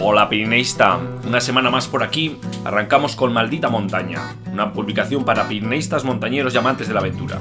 Hola 0.00 0.28
Pirineísta, 0.28 1.00
una 1.26 1.40
semana 1.40 1.70
más 1.70 1.88
por 1.88 2.04
aquí, 2.04 2.36
arrancamos 2.64 3.16
con 3.16 3.32
Maldita 3.32 3.68
Montaña, 3.68 4.36
una 4.52 4.72
publicación 4.72 5.24
para 5.24 5.48
pirineístas, 5.48 6.04
montañeros 6.04 6.54
y 6.54 6.56
amantes 6.56 6.86
de 6.86 6.94
la 6.94 7.00
aventura. 7.00 7.40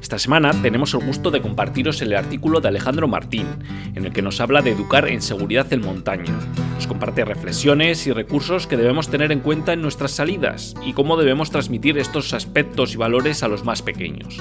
Esta 0.00 0.18
semana 0.18 0.50
tenemos 0.62 0.94
el 0.94 1.04
gusto 1.04 1.30
de 1.30 1.42
compartiros 1.42 2.00
el 2.00 2.16
artículo 2.16 2.62
de 2.62 2.68
Alejandro 2.68 3.06
Martín, 3.06 3.46
en 3.94 4.06
el 4.06 4.12
que 4.14 4.22
nos 4.22 4.40
habla 4.40 4.62
de 4.62 4.70
educar 4.70 5.08
en 5.08 5.20
seguridad 5.20 5.70
en 5.74 5.82
montaña. 5.82 6.32
Nos 6.74 6.86
comparte 6.86 7.22
reflexiones 7.26 8.06
y 8.06 8.12
recursos 8.12 8.66
que 8.66 8.78
debemos 8.78 9.10
tener 9.10 9.30
en 9.30 9.40
cuenta 9.40 9.74
en 9.74 9.82
nuestras 9.82 10.12
salidas 10.12 10.74
y 10.82 10.94
cómo 10.94 11.18
debemos 11.18 11.50
transmitir 11.50 11.98
estos 11.98 12.32
aspectos 12.32 12.94
y 12.94 12.96
valores 12.96 13.42
a 13.42 13.48
los 13.48 13.62
más 13.62 13.82
pequeños. 13.82 14.38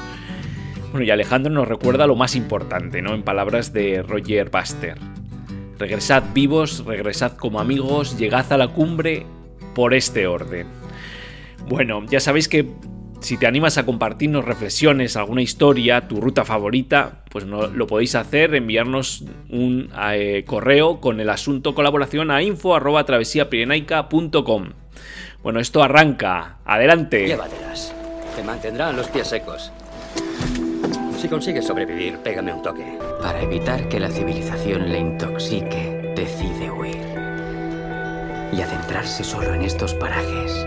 Bueno, 0.92 1.06
y 1.06 1.12
Alejandro 1.12 1.52
nos 1.52 1.68
recuerda 1.68 2.08
lo 2.08 2.16
más 2.16 2.38
importante, 2.38 3.02
¿no? 3.02 3.14
En 3.14 3.22
palabras 3.22 3.74
de 3.74 4.02
Roger 4.02 4.50
Buster. 4.50 5.19
Regresad 5.80 6.24
vivos, 6.34 6.84
regresad 6.86 7.38
como 7.38 7.62
amigos, 7.62 8.18
llegad 8.18 8.52
a 8.52 8.58
la 8.58 8.68
cumbre 8.68 9.26
por 9.74 9.94
este 9.94 10.28
orden. 10.28 10.68
Bueno, 11.68 12.04
ya 12.10 12.20
sabéis 12.20 12.50
que 12.50 12.68
si 13.22 13.38
te 13.38 13.48
animas 13.48 13.78
a 13.78 13.86
compartirnos 13.86 14.44
reflexiones, 14.44 15.16
alguna 15.16 15.42
historia, 15.42 16.06
tu 16.08 16.20
ruta 16.20 16.44
favorita, 16.46 17.24
pues 17.30 17.46
no, 17.46 17.68
lo 17.68 17.88
podéis 17.88 18.16
hacer, 18.16 18.54
enviarnos 18.56 19.24
un 19.50 19.90
eh, 20.12 20.44
correo 20.46 21.00
con 21.00 21.22
el 21.22 21.30
asunto 21.30 21.74
colaboración 21.76 22.30
a 22.30 22.42
info.travesiapirenaica.com. 22.42 24.74
Bueno, 25.42 25.62
esto 25.62 25.82
arranca. 25.82 26.58
Adelante. 26.66 27.26
Llévatelas. 27.26 27.96
Te 28.36 28.44
mantendrán 28.44 28.98
los 28.98 29.08
pies 29.08 29.28
secos. 29.28 29.72
Si 31.18 31.30
consigues 31.30 31.66
sobrevivir, 31.66 32.18
pégame 32.18 32.54
un 32.54 32.62
toque. 32.62 33.09
Para 33.22 33.42
evitar 33.42 33.88
que 33.90 34.00
la 34.00 34.10
civilización 34.10 34.90
le 34.90 35.00
intoxique, 35.00 36.14
decide 36.16 36.72
huir. 36.72 36.98
Y 38.52 38.62
adentrarse 38.62 39.24
solo 39.24 39.54
en 39.54 39.62
estos 39.62 39.94
parajes, 39.94 40.66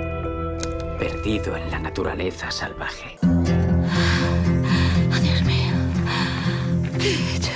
perdido 0.98 1.56
en 1.56 1.70
la 1.70 1.78
naturaleza 1.78 2.50
salvaje. 2.50 3.17
Oh, 3.22 3.42
Dios 5.20 5.42
mío. 5.42 5.72
¿Qué 6.98 7.09
he 7.09 7.36
hecho? 7.36 7.50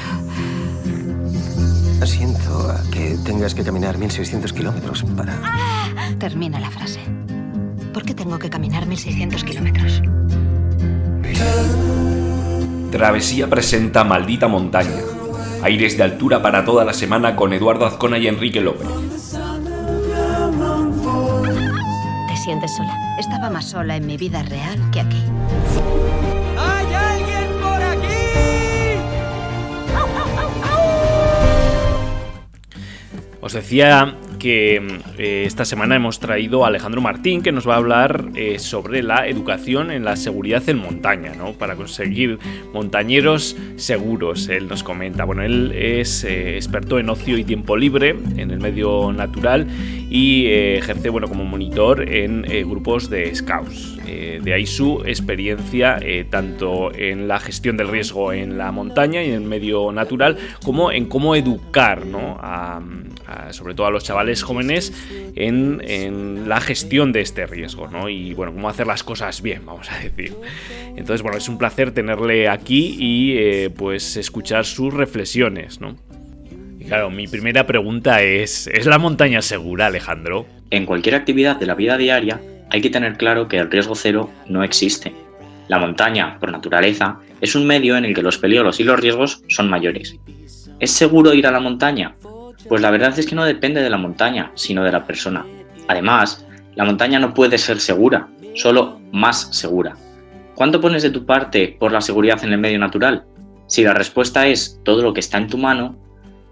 Siento 2.06 2.70
a 2.70 2.80
que 2.90 3.16
tengas 3.24 3.54
que 3.54 3.62
caminar 3.62 3.98
1600 3.98 4.52
kilómetros 4.52 5.04
para... 5.16 5.38
Termina 6.18 6.58
la 6.58 6.70
frase. 6.70 7.00
¿Por 7.92 8.04
qué 8.04 8.14
tengo 8.14 8.38
que 8.38 8.48
caminar 8.50 8.86
1600 8.86 9.44
kilómetros? 9.44 10.02
Travesía 12.90 13.48
presenta 13.48 14.04
Maldita 14.04 14.48
Montaña. 14.48 15.02
Aires 15.62 15.96
de 15.96 16.04
altura 16.04 16.42
para 16.42 16.64
toda 16.64 16.84
la 16.84 16.92
semana 16.92 17.34
con 17.36 17.52
Eduardo 17.52 17.86
Azcona 17.86 18.18
y 18.18 18.28
Enrique 18.28 18.60
López. 18.60 18.86
¿Te 22.28 22.36
sientes 22.36 22.74
sola? 22.76 22.94
Estaba 23.18 23.50
más 23.50 23.66
sola 23.66 23.96
en 23.96 24.06
mi 24.06 24.16
vida 24.16 24.42
real 24.44 24.78
que 24.92 25.00
aquí. 25.00 25.22
¡Hay 26.56 26.94
alguien 26.94 27.48
por 27.60 27.82
aquí! 27.82 28.06
Os 33.40 33.52
decía 33.52 34.14
que 34.38 34.82
eh, 35.18 35.44
esta 35.46 35.64
semana 35.64 35.96
hemos 35.96 36.20
traído 36.20 36.64
a 36.64 36.68
Alejandro 36.68 37.00
Martín 37.00 37.42
que 37.42 37.52
nos 37.52 37.68
va 37.68 37.74
a 37.74 37.76
hablar 37.78 38.26
eh, 38.34 38.58
sobre 38.58 39.02
la 39.02 39.26
educación 39.26 39.90
en 39.90 40.04
la 40.04 40.16
seguridad 40.16 40.68
en 40.68 40.78
montaña, 40.78 41.34
¿no? 41.34 41.52
Para 41.52 41.76
conseguir 41.76 42.38
montañeros 42.72 43.56
seguros, 43.76 44.48
él 44.48 44.68
nos 44.68 44.82
comenta. 44.82 45.24
Bueno, 45.24 45.42
él 45.42 45.72
es 45.72 46.24
eh, 46.24 46.56
experto 46.56 46.98
en 46.98 47.08
ocio 47.10 47.38
y 47.38 47.44
tiempo 47.44 47.76
libre 47.76 48.10
en 48.36 48.50
el 48.50 48.60
medio 48.60 49.12
natural 49.12 49.66
y 50.10 50.46
ejerce, 50.46 51.08
bueno, 51.08 51.28
como 51.28 51.44
monitor 51.44 52.08
en 52.08 52.42
grupos 52.68 53.10
de 53.10 53.34
scouts. 53.34 53.96
de 54.06 54.52
ahí 54.54 54.66
su 54.66 55.02
experiencia 55.04 55.98
tanto 56.30 56.94
en 56.94 57.26
la 57.26 57.40
gestión 57.40 57.76
del 57.76 57.88
riesgo 57.88 58.32
en 58.32 58.56
la 58.56 58.70
montaña 58.70 59.22
y 59.22 59.28
en 59.28 59.34
el 59.34 59.40
medio 59.40 59.90
natural 59.90 60.38
como 60.64 60.92
en 60.92 61.06
cómo 61.06 61.34
educar, 61.34 62.06
¿no? 62.06 62.38
sobre 63.50 63.74
todo 63.74 63.86
a 63.86 63.90
los 63.90 64.04
chavales 64.04 64.25
jóvenes 64.34 64.92
en, 65.34 66.48
la 66.48 66.60
gestión 66.60 67.12
de 67.12 67.20
este 67.20 67.46
riesgo, 67.46 67.88
¿no? 67.88 68.08
Y 68.08 68.34
bueno, 68.34 68.52
cómo 68.52 68.68
hacer 68.68 68.86
las 68.86 69.02
cosas 69.02 69.42
bien, 69.42 69.62
vamos 69.66 69.90
a 69.90 69.98
decir. 69.98 70.34
Entonces, 70.96 71.22
bueno, 71.22 71.38
es 71.38 71.48
un 71.48 71.58
placer 71.58 71.92
tenerle 71.92 72.48
aquí 72.48 72.96
y 72.98 73.36
eh, 73.36 73.70
pues 73.70 74.16
escuchar 74.16 74.64
sus 74.64 74.92
reflexiones, 74.92 75.80
¿no? 75.80 75.96
Y 76.78 76.84
claro, 76.84 77.10
mi 77.10 77.26
primera 77.26 77.66
pregunta 77.66 78.22
es, 78.22 78.66
¿es 78.68 78.86
la 78.86 78.98
montaña 78.98 79.42
segura, 79.42 79.86
Alejandro? 79.86 80.46
En 80.70 80.86
cualquier 80.86 81.14
actividad 81.14 81.56
de 81.56 81.66
la 81.66 81.74
vida 81.74 81.96
diaria 81.96 82.40
hay 82.70 82.80
que 82.80 82.90
tener 82.90 83.16
claro 83.16 83.48
que 83.48 83.58
el 83.58 83.70
riesgo 83.70 83.94
cero 83.94 84.30
no 84.46 84.62
existe. 84.62 85.12
La 85.68 85.78
montaña, 85.78 86.38
por 86.38 86.52
naturaleza, 86.52 87.18
es 87.40 87.54
un 87.54 87.66
medio 87.66 87.96
en 87.96 88.04
el 88.04 88.14
que 88.14 88.22
los 88.22 88.38
peligros 88.38 88.78
y 88.80 88.84
los 88.84 89.00
riesgos 89.00 89.42
son 89.48 89.68
mayores. 89.68 90.16
¿Es 90.78 90.90
seguro 90.90 91.34
ir 91.34 91.46
a 91.46 91.50
la 91.50 91.60
montaña? 91.60 92.14
Pues 92.68 92.82
la 92.82 92.90
verdad 92.90 93.18
es 93.18 93.26
que 93.26 93.34
no 93.34 93.44
depende 93.44 93.82
de 93.82 93.90
la 93.90 93.96
montaña, 93.96 94.50
sino 94.54 94.82
de 94.82 94.92
la 94.92 95.04
persona. 95.04 95.44
Además, 95.88 96.46
la 96.74 96.84
montaña 96.84 97.18
no 97.18 97.32
puede 97.32 97.58
ser 97.58 97.80
segura, 97.80 98.28
solo 98.54 99.00
más 99.12 99.48
segura. 99.56 99.94
¿Cuánto 100.54 100.80
pones 100.80 101.02
de 101.02 101.10
tu 101.10 101.24
parte 101.24 101.76
por 101.78 101.92
la 101.92 102.00
seguridad 102.00 102.42
en 102.42 102.52
el 102.52 102.58
medio 102.58 102.78
natural? 102.78 103.24
Si 103.66 103.82
la 103.82 103.94
respuesta 103.94 104.46
es 104.46 104.80
todo 104.84 105.02
lo 105.02 105.12
que 105.12 105.20
está 105.20 105.38
en 105.38 105.48
tu 105.48 105.58
mano, 105.58 105.96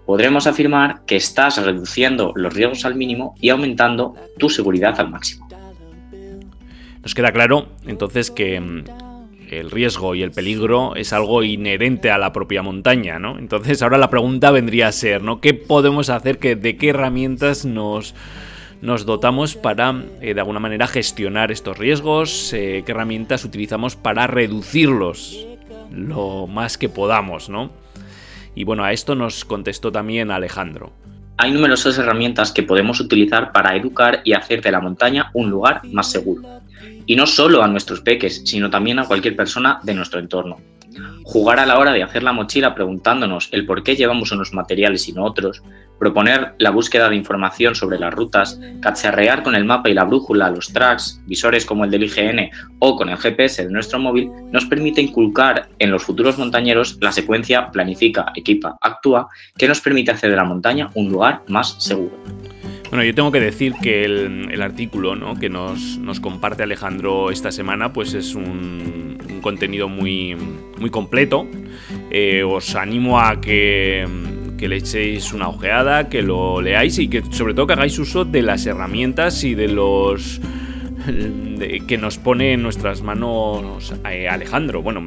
podremos 0.05 0.47
afirmar 0.47 1.03
que 1.05 1.15
estás 1.15 1.63
reduciendo 1.63 2.31
los 2.35 2.53
riesgos 2.53 2.85
al 2.85 2.95
mínimo 2.95 3.35
y 3.39 3.49
aumentando 3.49 4.15
tu 4.37 4.49
seguridad 4.49 4.99
al 4.99 5.09
máximo. 5.09 5.47
Nos 7.01 7.13
queda 7.13 7.31
claro 7.31 7.67
entonces 7.85 8.31
que 8.31 8.59
mm, 8.59 8.83
el 9.49 9.71
riesgo 9.71 10.15
y 10.15 10.23
el 10.23 10.31
peligro 10.31 10.95
es 10.95 11.13
algo 11.13 11.43
inherente 11.43 12.11
a 12.11 12.17
la 12.17 12.33
propia 12.33 12.61
montaña, 12.61 13.19
¿no? 13.19 13.37
Entonces 13.37 13.81
ahora 13.81 13.97
la 13.97 14.09
pregunta 14.09 14.51
vendría 14.51 14.87
a 14.87 14.91
ser, 14.91 15.21
¿no? 15.21 15.41
¿Qué 15.41 15.53
podemos 15.53 16.09
hacer? 16.09 16.39
Que, 16.39 16.55
¿De 16.55 16.77
qué 16.77 16.89
herramientas 16.89 17.65
nos, 17.65 18.15
nos 18.81 19.05
dotamos 19.05 19.55
para, 19.55 20.03
eh, 20.21 20.33
de 20.33 20.39
alguna 20.39 20.59
manera, 20.59 20.87
gestionar 20.87 21.51
estos 21.51 21.77
riesgos? 21.77 22.53
Eh, 22.53 22.83
¿Qué 22.85 22.91
herramientas 22.91 23.45
utilizamos 23.45 23.95
para 23.95 24.27
reducirlos 24.27 25.45
lo 25.91 26.47
más 26.47 26.77
que 26.77 26.89
podamos, 26.89 27.49
¿no? 27.49 27.71
Y 28.55 28.63
bueno, 28.63 28.83
a 28.83 28.93
esto 28.93 29.15
nos 29.15 29.45
contestó 29.45 29.91
también 29.91 30.31
Alejandro. 30.31 30.93
Hay 31.37 31.51
numerosas 31.51 31.97
herramientas 31.97 32.51
que 32.51 32.63
podemos 32.63 32.99
utilizar 32.99 33.51
para 33.51 33.75
educar 33.75 34.21
y 34.23 34.33
hacer 34.33 34.61
de 34.61 34.71
la 34.71 34.79
montaña 34.79 35.31
un 35.33 35.49
lugar 35.49 35.81
más 35.91 36.09
seguro 36.09 36.41
y 37.05 37.15
no 37.15 37.27
solo 37.27 37.61
a 37.61 37.67
nuestros 37.67 38.01
peques, 38.01 38.41
sino 38.45 38.69
también 38.69 38.99
a 38.99 39.05
cualquier 39.05 39.35
persona 39.35 39.79
de 39.83 39.93
nuestro 39.93 40.19
entorno. 40.19 40.57
Jugar 41.23 41.59
a 41.59 41.65
la 41.65 41.79
hora 41.79 41.91
de 41.91 42.03
hacer 42.03 42.23
la 42.23 42.33
mochila 42.33 42.75
preguntándonos 42.75 43.49
el 43.51 43.65
por 43.65 43.83
qué 43.83 43.95
llevamos 43.95 44.31
unos 44.31 44.53
materiales 44.53 45.07
y 45.07 45.13
no 45.13 45.23
otros, 45.23 45.63
proponer 45.99 46.55
la 46.59 46.71
búsqueda 46.71 47.09
de 47.09 47.15
información 47.15 47.75
sobre 47.75 47.99
las 47.99 48.13
rutas, 48.13 48.59
cacharrear 48.81 49.43
con 49.43 49.55
el 49.55 49.65
mapa 49.65 49.89
y 49.89 49.93
la 49.93 50.03
brújula 50.03 50.49
los 50.49 50.71
tracks, 50.71 51.21
visores 51.25 51.65
como 51.65 51.85
el 51.85 51.91
del 51.91 52.03
IGN 52.03 52.49
o 52.79 52.95
con 52.95 53.09
el 53.09 53.17
GPS 53.17 53.65
de 53.65 53.71
nuestro 53.71 53.99
móvil, 53.99 54.29
nos 54.51 54.65
permite 54.65 55.01
inculcar 55.01 55.69
en 55.79 55.91
los 55.91 56.03
futuros 56.03 56.37
montañeros 56.37 56.97
la 57.01 57.11
secuencia 57.11 57.71
planifica, 57.71 58.31
equipa, 58.35 58.77
actúa, 58.81 59.27
que 59.57 59.67
nos 59.67 59.81
permite 59.81 60.11
hacer 60.11 60.29
de 60.29 60.35
la 60.35 60.43
montaña 60.43 60.89
un 60.95 61.09
lugar 61.09 61.43
más 61.47 61.75
seguro. 61.79 62.17
Bueno, 62.89 63.03
yo 63.03 63.15
tengo 63.15 63.31
que 63.31 63.39
decir 63.39 63.73
que 63.81 64.05
el, 64.05 64.61
artículo 64.61 65.15
que 65.39 65.49
nos, 65.49 65.99
comparte 66.21 66.63
Alejandro 66.63 67.31
esta 67.31 67.51
semana 67.51 67.91
pues 67.91 68.13
es 68.13 68.35
un, 68.35 69.17
contenido 69.41 69.89
muy, 69.89 70.35
muy 70.77 70.89
completo. 70.89 71.47
Eh, 72.11 72.43
os 72.43 72.75
animo 72.75 73.19
a 73.19 73.41
que, 73.41 74.07
que 74.57 74.67
le 74.67 74.77
echéis 74.77 75.33
una 75.33 75.49
ojeada, 75.49 76.09
que 76.09 76.21
lo 76.21 76.61
leáis 76.61 76.97
y 76.99 77.07
que 77.07 77.23
sobre 77.31 77.53
todo 77.53 77.67
que 77.67 77.73
hagáis 77.73 77.99
uso 77.99 78.25
de 78.25 78.41
las 78.41 78.65
herramientas 78.65 79.43
y 79.43 79.55
de 79.55 79.67
los 79.67 80.39
que 81.87 81.97
nos 81.97 82.17
pone 82.17 82.53
en 82.53 82.63
nuestras 82.63 83.01
manos 83.01 83.93
eh, 84.09 84.27
Alejandro. 84.27 84.81
Bueno, 84.81 85.03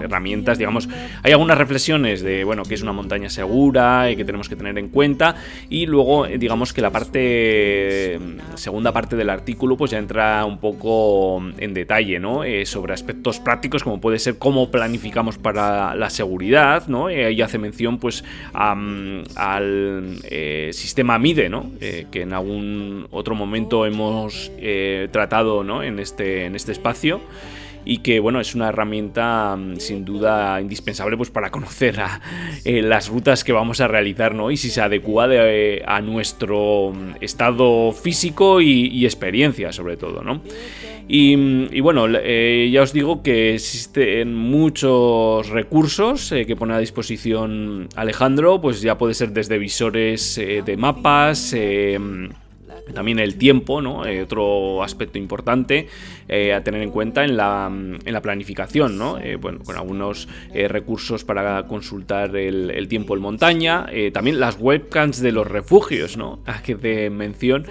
herramientas, 0.00 0.58
digamos. 0.58 0.88
Hay 1.22 1.32
algunas 1.32 1.58
reflexiones 1.58 2.22
de, 2.22 2.44
bueno, 2.44 2.62
que 2.64 2.74
es 2.74 2.82
una 2.82 2.92
montaña 2.92 3.28
segura 3.28 4.10
y 4.10 4.16
que 4.16 4.24
tenemos 4.24 4.48
que 4.48 4.56
tener 4.56 4.78
en 4.78 4.88
cuenta. 4.88 5.36
Y 5.68 5.86
luego, 5.86 6.26
eh, 6.26 6.38
digamos 6.38 6.72
que 6.72 6.80
la 6.80 6.90
parte, 6.90 8.18
segunda 8.54 8.92
parte 8.92 9.16
del 9.16 9.30
artículo, 9.30 9.76
pues 9.76 9.90
ya 9.90 9.98
entra 9.98 10.44
un 10.44 10.58
poco 10.58 11.42
en 11.58 11.74
detalle, 11.74 12.18
¿no? 12.18 12.44
Eh, 12.44 12.66
sobre 12.66 12.94
aspectos 12.94 13.40
prácticos, 13.40 13.82
como 13.82 14.00
puede 14.00 14.18
ser 14.18 14.38
cómo 14.38 14.70
planificamos 14.70 15.38
para 15.38 15.94
la 15.94 16.10
seguridad, 16.10 16.86
¿no? 16.86 17.10
y 17.10 17.40
hace 17.42 17.58
mención, 17.58 17.98
pues, 17.98 18.24
al 18.52 19.24
sistema 20.72 21.18
MIDE, 21.18 21.48
¿no? 21.48 21.70
que 21.80 22.22
en 22.22 22.32
algún 22.32 23.06
otro 23.10 23.34
momento 23.34 23.86
hemos 23.86 24.50
tratado 25.08 25.82
en 25.82 25.98
este, 25.98 26.46
en 26.46 26.54
este 26.54 26.72
espacio. 26.72 27.20
y 27.84 27.98
que 27.98 28.20
bueno, 28.20 28.40
es 28.40 28.54
una 28.54 28.68
herramienta 28.68 29.56
mm, 29.56 29.76
sin 29.76 30.04
duda 30.04 30.60
indispensable 30.60 31.16
pues 31.16 31.30
para 31.30 31.50
conocer 31.50 31.98
eh, 32.64 32.82
las 32.82 33.08
rutas 33.08 33.44
que 33.44 33.52
vamos 33.52 33.80
a 33.80 33.88
realizar 33.88 34.34
¿no? 34.34 34.50
y 34.50 34.56
si 34.56 34.70
se 34.70 34.80
adecua 34.80 35.28
a 35.86 36.00
nuestro 36.00 36.92
mm, 36.92 37.16
estado 37.20 37.92
físico 37.92 38.60
y, 38.60 39.04
experiencia 39.04 39.72
sobre 39.72 39.96
todo. 39.96 40.22
¿no? 40.22 40.40
Y, 41.08 41.80
bueno, 41.80 42.06
eh, 42.08 42.70
ya 42.72 42.82
os 42.82 42.92
digo 42.92 43.22
que 43.22 43.54
existen 43.54 44.34
muchos 44.34 45.48
recursos 45.48 46.30
eh, 46.32 46.46
que 46.46 46.56
pone 46.56 46.74
a 46.74 46.78
disposición 46.78 47.88
Alejandro, 47.96 48.60
pues 48.60 48.80
ya 48.80 48.96
puede 48.96 49.14
ser 49.14 49.32
desde 49.32 49.58
visores 49.58 50.36
de 50.36 50.76
mapas, 50.76 51.54
también 52.94 53.18
el 53.18 53.36
tiempo, 53.36 53.80
¿no? 53.80 54.04
Eh, 54.06 54.22
otro 54.22 54.82
aspecto 54.82 55.18
importante 55.18 55.88
eh, 56.28 56.52
a 56.52 56.62
tener 56.62 56.82
en 56.82 56.90
cuenta 56.90 57.24
en 57.24 57.36
la, 57.36 57.70
en 57.70 58.12
la 58.12 58.20
planificación, 58.20 58.98
¿no? 58.98 59.18
Eh, 59.18 59.36
bueno, 59.36 59.60
con 59.64 59.76
algunos 59.76 60.28
recursos 60.52 61.24
para 61.24 61.66
consultar 61.66 62.36
el, 62.36 62.88
tiempo 62.88 63.14
en 63.14 63.22
montaña, 63.22 63.86
también 64.12 64.40
las 64.40 64.58
webcams 64.58 65.20
de 65.20 65.32
los 65.32 65.46
refugios, 65.46 66.16
¿no? 66.16 66.40
A 66.46 66.62
que 66.62 66.74
de 66.74 67.10
mención 67.10 67.66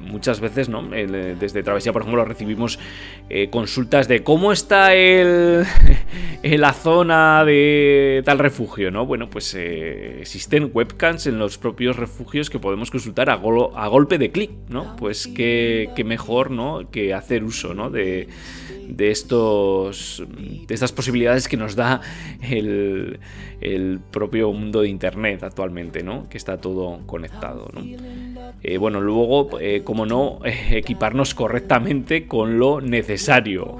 muchas 0.00 0.40
veces, 0.40 0.68
¿no? 0.68 0.82
Desde 0.82 1.62
Travesía, 1.62 1.92
por 1.92 2.02
ejemplo, 2.02 2.24
recibimos 2.24 2.78
consultas 3.50 4.08
de 4.08 4.22
cómo 4.22 4.52
está 4.52 4.94
el, 4.94 5.64
la 6.42 6.72
zona 6.72 7.44
de 7.44 8.22
tal 8.24 8.38
refugio, 8.38 8.90
¿no? 8.90 9.06
Bueno, 9.06 9.30
pues 9.30 9.54
existen 9.54 10.70
webcams 10.72 11.26
en 11.26 11.38
los 11.38 11.58
propios 11.58 11.96
refugios 11.96 12.50
que 12.50 12.58
podemos 12.58 12.90
consultar 12.90 13.30
a, 13.30 13.36
golpe 13.36 14.18
de 14.18 14.30
clic, 14.30 14.50
¿no? 14.68 14.96
Pues 14.96 15.26
qué, 15.26 15.90
mejor, 16.04 16.50
¿no? 16.50 16.90
Que 16.90 17.14
hacer 17.14 17.44
uso, 17.44 17.74
¿no? 17.74 17.90
De, 17.90 18.28
estos 18.98 20.24
de 20.66 20.74
estas 20.74 20.90
posibilidades 20.90 21.46
que 21.46 21.56
nos 21.56 21.76
da 21.76 22.00
el, 22.42 23.20
propio 24.10 24.52
mundo 24.52 24.80
de 24.80 24.88
internet 24.88 25.44
actualmente 25.44 26.02
no 26.02 26.28
que 26.28 26.38
está 26.38 26.60
todo 26.60 27.06
conectado 27.06 27.70
¿no? 27.72 27.82
Eh, 28.62 28.78
bueno 28.78 29.00
luego 29.00 29.58
eh, 29.60 29.82
como 29.84 30.06
no 30.06 30.40
equiparnos 30.44 31.34
correctamente 31.34 32.26
con 32.26 32.58
lo 32.58 32.80
necesario 32.80 33.78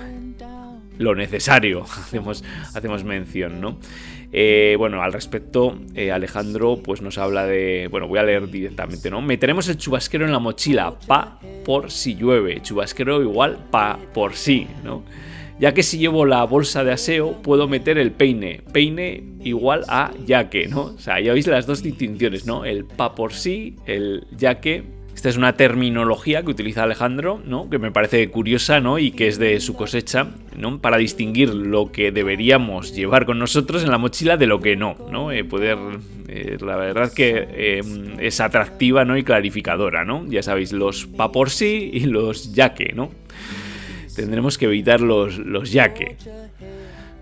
lo 0.98 1.14
necesario 1.14 1.82
hacemos 1.84 2.44
hacemos 2.74 3.04
mención 3.04 3.60
no 3.60 3.78
eh, 4.32 4.76
bueno, 4.78 5.02
al 5.02 5.12
respecto, 5.12 5.76
eh, 5.94 6.12
Alejandro 6.12 6.80
pues 6.82 7.02
nos 7.02 7.18
habla 7.18 7.46
de. 7.46 7.88
Bueno, 7.90 8.06
voy 8.06 8.20
a 8.20 8.22
leer 8.22 8.48
directamente, 8.48 9.10
¿no? 9.10 9.20
Meteremos 9.20 9.68
el 9.68 9.76
chubasquero 9.76 10.24
en 10.24 10.32
la 10.32 10.38
mochila, 10.38 10.94
pa 11.06 11.40
por 11.64 11.90
si 11.90 12.14
llueve. 12.14 12.62
Chubasquero 12.62 13.22
igual 13.22 13.58
pa 13.70 13.98
por 14.14 14.34
si, 14.34 14.68
¿no? 14.84 15.02
Ya 15.60 15.74
que 15.74 15.82
si 15.82 15.98
llevo 15.98 16.24
la 16.24 16.42
bolsa 16.44 16.84
de 16.84 16.92
aseo, 16.92 17.42
puedo 17.42 17.68
meter 17.68 17.98
el 17.98 18.12
peine. 18.12 18.62
Peine 18.72 19.22
igual 19.44 19.84
a 19.88 20.10
ya 20.24 20.48
que, 20.48 20.66
¿no? 20.66 20.84
O 20.84 20.98
sea, 20.98 21.20
ya 21.20 21.34
veis 21.34 21.46
las 21.46 21.66
dos 21.66 21.82
distinciones, 21.82 22.46
¿no? 22.46 22.64
El 22.64 22.86
pa 22.86 23.14
por 23.14 23.34
sí, 23.34 23.76
el 23.84 24.26
ya 24.36 24.58
que 24.60 24.84
esta 25.20 25.28
es 25.28 25.36
una 25.36 25.52
terminología 25.52 26.42
que 26.42 26.50
utiliza 26.50 26.84
Alejandro, 26.84 27.42
¿no? 27.44 27.68
que 27.68 27.78
me 27.78 27.90
parece 27.90 28.30
curiosa 28.30 28.80
¿no? 28.80 28.98
y 28.98 29.10
que 29.10 29.28
es 29.28 29.38
de 29.38 29.60
su 29.60 29.74
cosecha, 29.74 30.28
¿no? 30.56 30.80
para 30.80 30.96
distinguir 30.96 31.52
lo 31.52 31.92
que 31.92 32.10
deberíamos 32.10 32.94
llevar 32.94 33.26
con 33.26 33.38
nosotros 33.38 33.84
en 33.84 33.90
la 33.90 33.98
mochila 33.98 34.38
de 34.38 34.46
lo 34.46 34.60
que 34.60 34.76
no. 34.76 34.96
¿no? 35.10 35.30
Eh, 35.30 35.44
poder, 35.44 35.76
eh, 36.26 36.56
la 36.62 36.76
verdad 36.76 37.12
que 37.12 37.48
eh, 37.50 37.82
es 38.18 38.40
atractiva 38.40 39.04
¿no? 39.04 39.18
y 39.18 39.22
clarificadora. 39.22 40.06
¿no? 40.06 40.24
Ya 40.26 40.42
sabéis, 40.42 40.72
los 40.72 41.06
pa 41.06 41.30
por 41.30 41.50
sí 41.50 41.90
y 41.92 42.06
los 42.06 42.54
yaque. 42.54 42.94
¿no? 42.94 43.10
Tendremos 44.20 44.58
que 44.58 44.66
evitar 44.66 45.00
los, 45.00 45.38
los 45.38 45.72
yaque. 45.72 46.16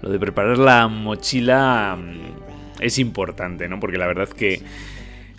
Lo 0.02 0.10
de 0.10 0.18
preparar 0.18 0.58
la 0.58 0.88
mochila 0.88 1.96
mm, 1.96 2.82
es 2.82 2.98
importante, 2.98 3.68
¿no? 3.68 3.78
porque 3.78 3.98
la 3.98 4.08
verdad 4.08 4.28
que 4.28 4.60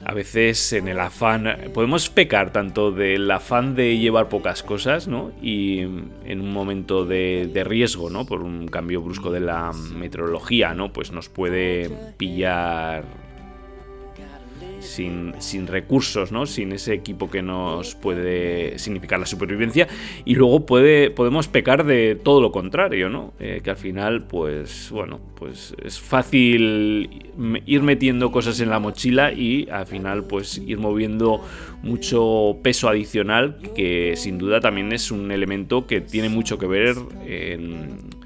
a 0.06 0.14
veces 0.14 0.72
en 0.72 0.88
el 0.88 1.02
afán, 1.02 1.58
podemos 1.74 2.10
pecar 2.10 2.54
tanto 2.54 2.92
del 2.94 3.30
afán 3.30 3.76
de 3.76 3.98
llevar 3.98 4.30
pocas 4.30 4.64
cosas, 4.64 5.10
¿no? 5.10 5.34
Y 5.42 5.82
en 5.82 6.40
un 6.40 6.54
momento 6.54 7.06
de, 7.06 7.50
de, 7.54 7.66
riesgo, 7.66 8.10
¿no? 8.10 8.26
Por 8.26 8.42
un 8.42 8.70
cambio 8.70 9.02
brusco 9.02 9.30
de 9.30 9.42
la 9.42 9.74
meteorología, 9.74 10.74
¿no? 10.74 10.94
Pues 10.94 11.12
nos 11.12 11.28
puede 11.28 11.90
pillar 12.16 13.04
sin, 14.80 15.68
recursos, 15.68 16.32
¿no? 16.32 16.46
sin 16.46 16.72
ese 16.72 16.94
equipo 16.94 17.30
que 17.30 17.42
nos 17.42 17.96
puede 17.96 18.78
significar 18.80 19.20
la 19.20 19.26
supervivencia. 19.26 19.88
Y 20.26 20.36
luego 20.36 20.66
puede, 20.66 21.12
podemos 21.12 21.48
pecar 21.48 21.86
de 21.86 22.16
todo 22.16 22.42
lo 22.42 22.52
contrario, 22.52 23.10
¿no? 23.10 23.34
Eh, 23.40 23.62
que 23.64 23.70
al 23.70 23.78
final, 23.78 24.24
pues 24.24 24.90
bueno, 24.92 25.20
pues 25.36 25.76
es 25.84 26.00
fácil 26.00 27.32
ir 27.66 27.82
metiendo 27.82 28.32
cosas 28.32 28.60
en 28.60 28.70
la 28.70 28.80
mochila 28.80 29.32
y 29.32 29.68
al 29.70 29.86
final, 29.86 30.26
pues 30.26 30.58
ir 30.58 30.78
moviendo 30.78 31.42
mucho 31.84 32.58
peso 32.62 32.90
adicional, 32.90 33.58
que 33.76 34.14
sin 34.16 34.38
duda 34.38 34.60
también 34.60 34.92
es 34.92 35.12
un 35.12 35.32
elemento 35.32 35.88
que 35.88 36.02
tiene 36.02 36.30
mucho 36.30 36.58
que 36.58 36.68
ver 36.68 36.96
en 37.26 38.19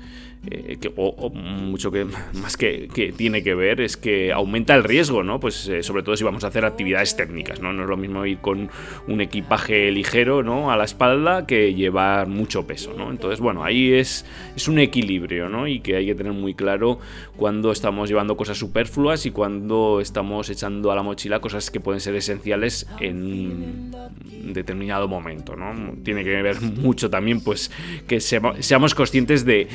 eh, 0.51 0.77
o, 0.97 1.29
mucho 1.29 1.89
que 1.89 2.03
más 2.03 2.57
que, 2.57 2.89
tiene 3.15 3.43
que 3.43 3.55
ver 3.55 3.79
es 3.79 3.95
que 3.95 4.33
aumenta 4.33 4.75
el 4.75 4.83
riesgo, 4.83 5.23
¿no? 5.23 5.39
Pues 5.39 5.69
eh, 5.69 5.83
sobre 5.83 6.03
todo 6.03 6.17
si 6.17 6.25
vamos 6.25 6.43
a 6.43 6.47
hacer 6.47 6.65
actividades 6.65 7.15
técnicas, 7.15 7.61
¿no? 7.61 7.71
No 7.71 7.83
es 7.83 7.89
lo 7.89 7.95
mismo 7.95 8.25
ir 8.25 8.39
con 8.39 8.69
un 9.07 9.21
equipaje 9.21 9.89
ligero, 9.91 10.43
¿no? 10.43 10.69
A 10.69 10.75
la 10.75 10.83
espalda 10.83 11.47
que 11.47 11.73
llevar 11.73 12.27
mucho 12.27 12.67
peso, 12.67 12.93
¿no? 12.97 13.09
Entonces, 13.09 13.39
bueno, 13.39 13.63
ahí 13.63 13.93
es, 13.93 14.25
un 14.67 14.79
equilibrio, 14.79 15.47
¿no? 15.47 15.67
Y 15.67 15.79
que 15.79 15.95
hay 15.95 16.07
que 16.07 16.15
tener 16.15 16.33
muy 16.33 16.55
claro 16.55 16.99
cuando 17.37 17.71
estamos 17.71 18.09
llevando 18.09 18.35
cosas 18.35 18.57
superfluas 18.57 19.25
y 19.25 19.31
cuando 19.31 20.01
estamos 20.01 20.49
echando 20.49 20.91
a 20.91 20.95
la 20.95 21.03
mochila 21.03 21.39
cosas 21.39 21.71
que 21.71 21.79
pueden 21.79 22.01
ser 22.01 22.15
esenciales 22.15 22.87
en 22.99 23.23
un 23.23 24.53
determinado 24.53 25.07
momento, 25.07 25.55
¿no? 25.55 25.93
Tiene 26.03 26.25
que 26.25 26.41
ver 26.41 26.59
mucho 26.61 27.09
también, 27.09 27.41
pues, 27.41 27.71
que 28.07 28.19
seamos 28.19 28.93
conscientes 28.93 29.45
de 29.45 29.69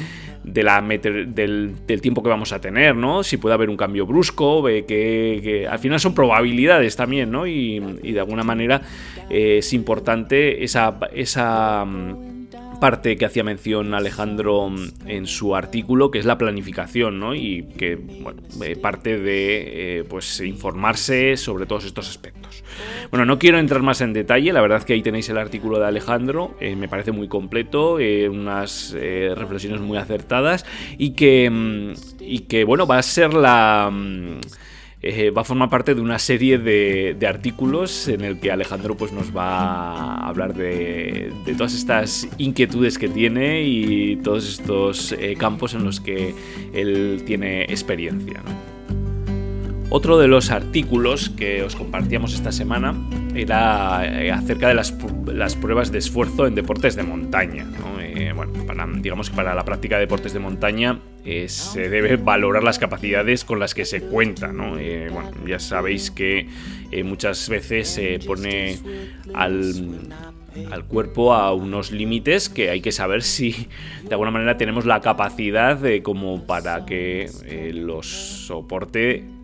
del, 0.62 2.00
tiempo 2.00 2.22
que 2.22 2.28
vamos 2.28 2.52
a 2.52 2.60
tener, 2.60 2.94
¿no? 2.96 3.22
Si 3.22 3.36
puede 3.36 3.54
haber 3.54 3.70
un 3.70 3.76
cambio 3.76 4.06
brusco, 4.06 4.64
que, 4.64 5.66
al 5.70 5.78
final 5.78 6.00
son 6.00 6.14
probabilidades 6.14 6.96
también, 6.96 7.30
¿no? 7.30 7.46
Y, 7.46 7.78
de 7.78 8.20
alguna 8.20 8.42
manera 8.42 8.82
eh, 9.30 9.58
es 9.58 9.72
importante 9.72 10.64
esa, 10.64 10.98
esa 11.12 11.84
mm, 11.84 12.37
parte 12.80 13.16
que 13.16 13.24
hacía 13.24 13.44
mención 13.44 13.94
Alejandro 13.94 14.70
mm, 14.70 15.08
en 15.08 15.26
su 15.26 15.54
artículo, 15.54 16.10
que 16.10 16.18
es 16.18 16.24
la 16.24 16.38
planificación, 16.38 17.18
¿no? 17.20 17.34
Y 17.34 17.64
que, 17.78 17.96
bueno, 17.96 18.42
eh, 18.62 18.76
parte 18.76 19.18
de, 19.18 19.98
eh, 19.98 20.04
pues, 20.04 20.40
informarse 20.40 21.36
sobre 21.36 21.66
todos 21.66 21.84
estos 21.84 22.08
aspectos. 22.08 22.64
Bueno, 23.10 23.24
no 23.24 23.38
quiero 23.38 23.58
entrar 23.58 23.82
más 23.82 24.00
en 24.00 24.12
detalle, 24.12 24.52
la 24.52 24.60
verdad 24.60 24.82
que 24.82 24.92
ahí 24.92 25.02
tenéis 25.02 25.28
el 25.28 25.38
artículo 25.38 25.78
de 25.78 25.86
Alejandro, 25.86 26.54
eh, 26.60 26.76
me 26.76 26.88
parece 26.88 27.12
muy 27.12 27.28
completo, 27.28 27.98
unas 28.30 28.92
reflexiones 28.92 29.80
muy 29.80 29.98
acertadas 29.98 30.64
y 30.96 31.10
que, 31.10 31.50
mm, 31.50 31.92
y 32.20 32.40
que, 32.40 32.64
bueno, 32.64 32.86
va 32.86 32.98
a 32.98 33.02
ser 33.02 33.34
la... 33.34 33.90
Mm, 33.92 34.40
eh, 35.00 35.30
va 35.30 35.42
a 35.42 35.44
formar 35.44 35.70
parte 35.70 35.94
de 35.94 36.00
una 36.00 36.18
serie 36.18 36.58
de, 36.58 37.16
artículos 37.28 38.08
en 38.08 38.22
el 38.22 38.40
que 38.40 38.50
Alejandro 38.50 38.96
pues, 38.96 39.12
nos 39.12 39.36
va 39.36 39.94
a 39.94 40.28
hablar 40.28 40.54
de, 40.54 41.32
todas 41.56 41.74
estas 41.74 42.28
inquietudes 42.38 42.98
que 42.98 43.08
tiene 43.08 43.62
y 43.62 44.16
todos 44.16 44.48
estos 44.48 45.12
eh, 45.12 45.36
campos 45.38 45.74
en 45.74 45.84
los 45.84 46.00
que 46.00 46.34
él 46.72 47.22
tiene 47.24 47.62
experiencia. 47.62 48.42
Otro 49.90 50.18
de 50.18 50.28
los 50.28 50.50
artículos 50.50 51.30
que 51.30 51.62
os 51.62 51.74
compartíamos 51.74 52.34
esta 52.34 52.52
semana 52.52 52.94
era 53.34 54.04
eh, 54.04 54.30
acerca 54.30 54.68
de 54.68 54.74
las, 54.74 54.92
pruebas 55.56 55.90
de 55.90 55.98
esfuerzo 55.98 56.46
en 56.46 56.54
deportes 56.54 56.94
de 56.94 57.02
montaña. 57.02 57.66
bueno, 58.34 58.52
digamos 59.00 59.30
que 59.30 59.36
para 59.36 59.54
la 59.54 59.64
práctica 59.64 59.96
de 59.96 60.02
deportes 60.02 60.32
de 60.32 60.38
montaña 60.40 61.00
eh, 61.24 61.48
se 61.48 61.88
debe 61.88 62.16
valorar 62.16 62.62
las 62.62 62.78
capacidades 62.78 63.44
con 63.44 63.58
las 63.58 63.74
que 63.74 63.84
se 63.84 64.00
cuenta. 64.00 64.50
Eh, 64.78 65.10
bueno, 65.12 65.30
ya 65.46 65.58
sabéis 65.58 66.10
que 66.10 66.48
eh, 66.90 67.04
muchas 67.04 67.48
veces 67.48 67.88
se 67.88 68.18
pone 68.24 68.78
al, 69.34 70.12
al 70.70 70.84
cuerpo 70.84 71.34
a 71.34 71.52
unos 71.52 71.92
límites 71.92 72.48
que 72.48 72.70
hay 72.70 72.80
que 72.80 72.92
saber 72.92 73.22
si 73.22 73.68
de 74.04 74.10
alguna 74.10 74.30
manera 74.30 74.56
tenemos 74.56 74.86
la 74.86 75.00
capacidad 75.00 75.76
de 75.76 76.02
como 76.02 76.46
para 76.46 76.86
que 76.86 77.30
los 77.74 78.06
soporte 78.06 79.37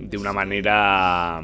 de 0.00 0.16
una 0.16 0.32
manera 0.32 1.42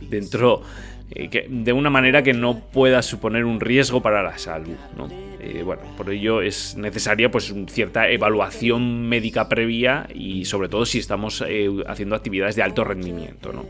dentro 0.00 0.62
que, 1.10 1.46
de 1.48 1.72
una 1.72 1.90
manera 1.90 2.22
que 2.22 2.32
no 2.32 2.60
pueda 2.60 3.02
suponer 3.02 3.44
un 3.44 3.60
riesgo 3.60 4.02
para 4.02 4.22
la 4.22 4.38
salud. 4.38 4.76
¿no? 4.96 5.08
Eh, 5.46 5.62
bueno, 5.62 5.82
por 5.96 6.10
ello 6.10 6.42
es 6.42 6.76
necesaria 6.76 7.30
pues 7.30 7.54
cierta 7.68 8.08
evaluación 8.08 9.08
médica 9.08 9.48
previa 9.48 10.08
y 10.12 10.44
sobre 10.44 10.68
todo 10.68 10.84
si 10.84 10.98
estamos 10.98 11.44
eh, 11.46 11.68
haciendo 11.86 12.16
actividades 12.16 12.56
de 12.56 12.62
alto 12.62 12.82
rendimiento, 12.82 13.52
¿no? 13.52 13.64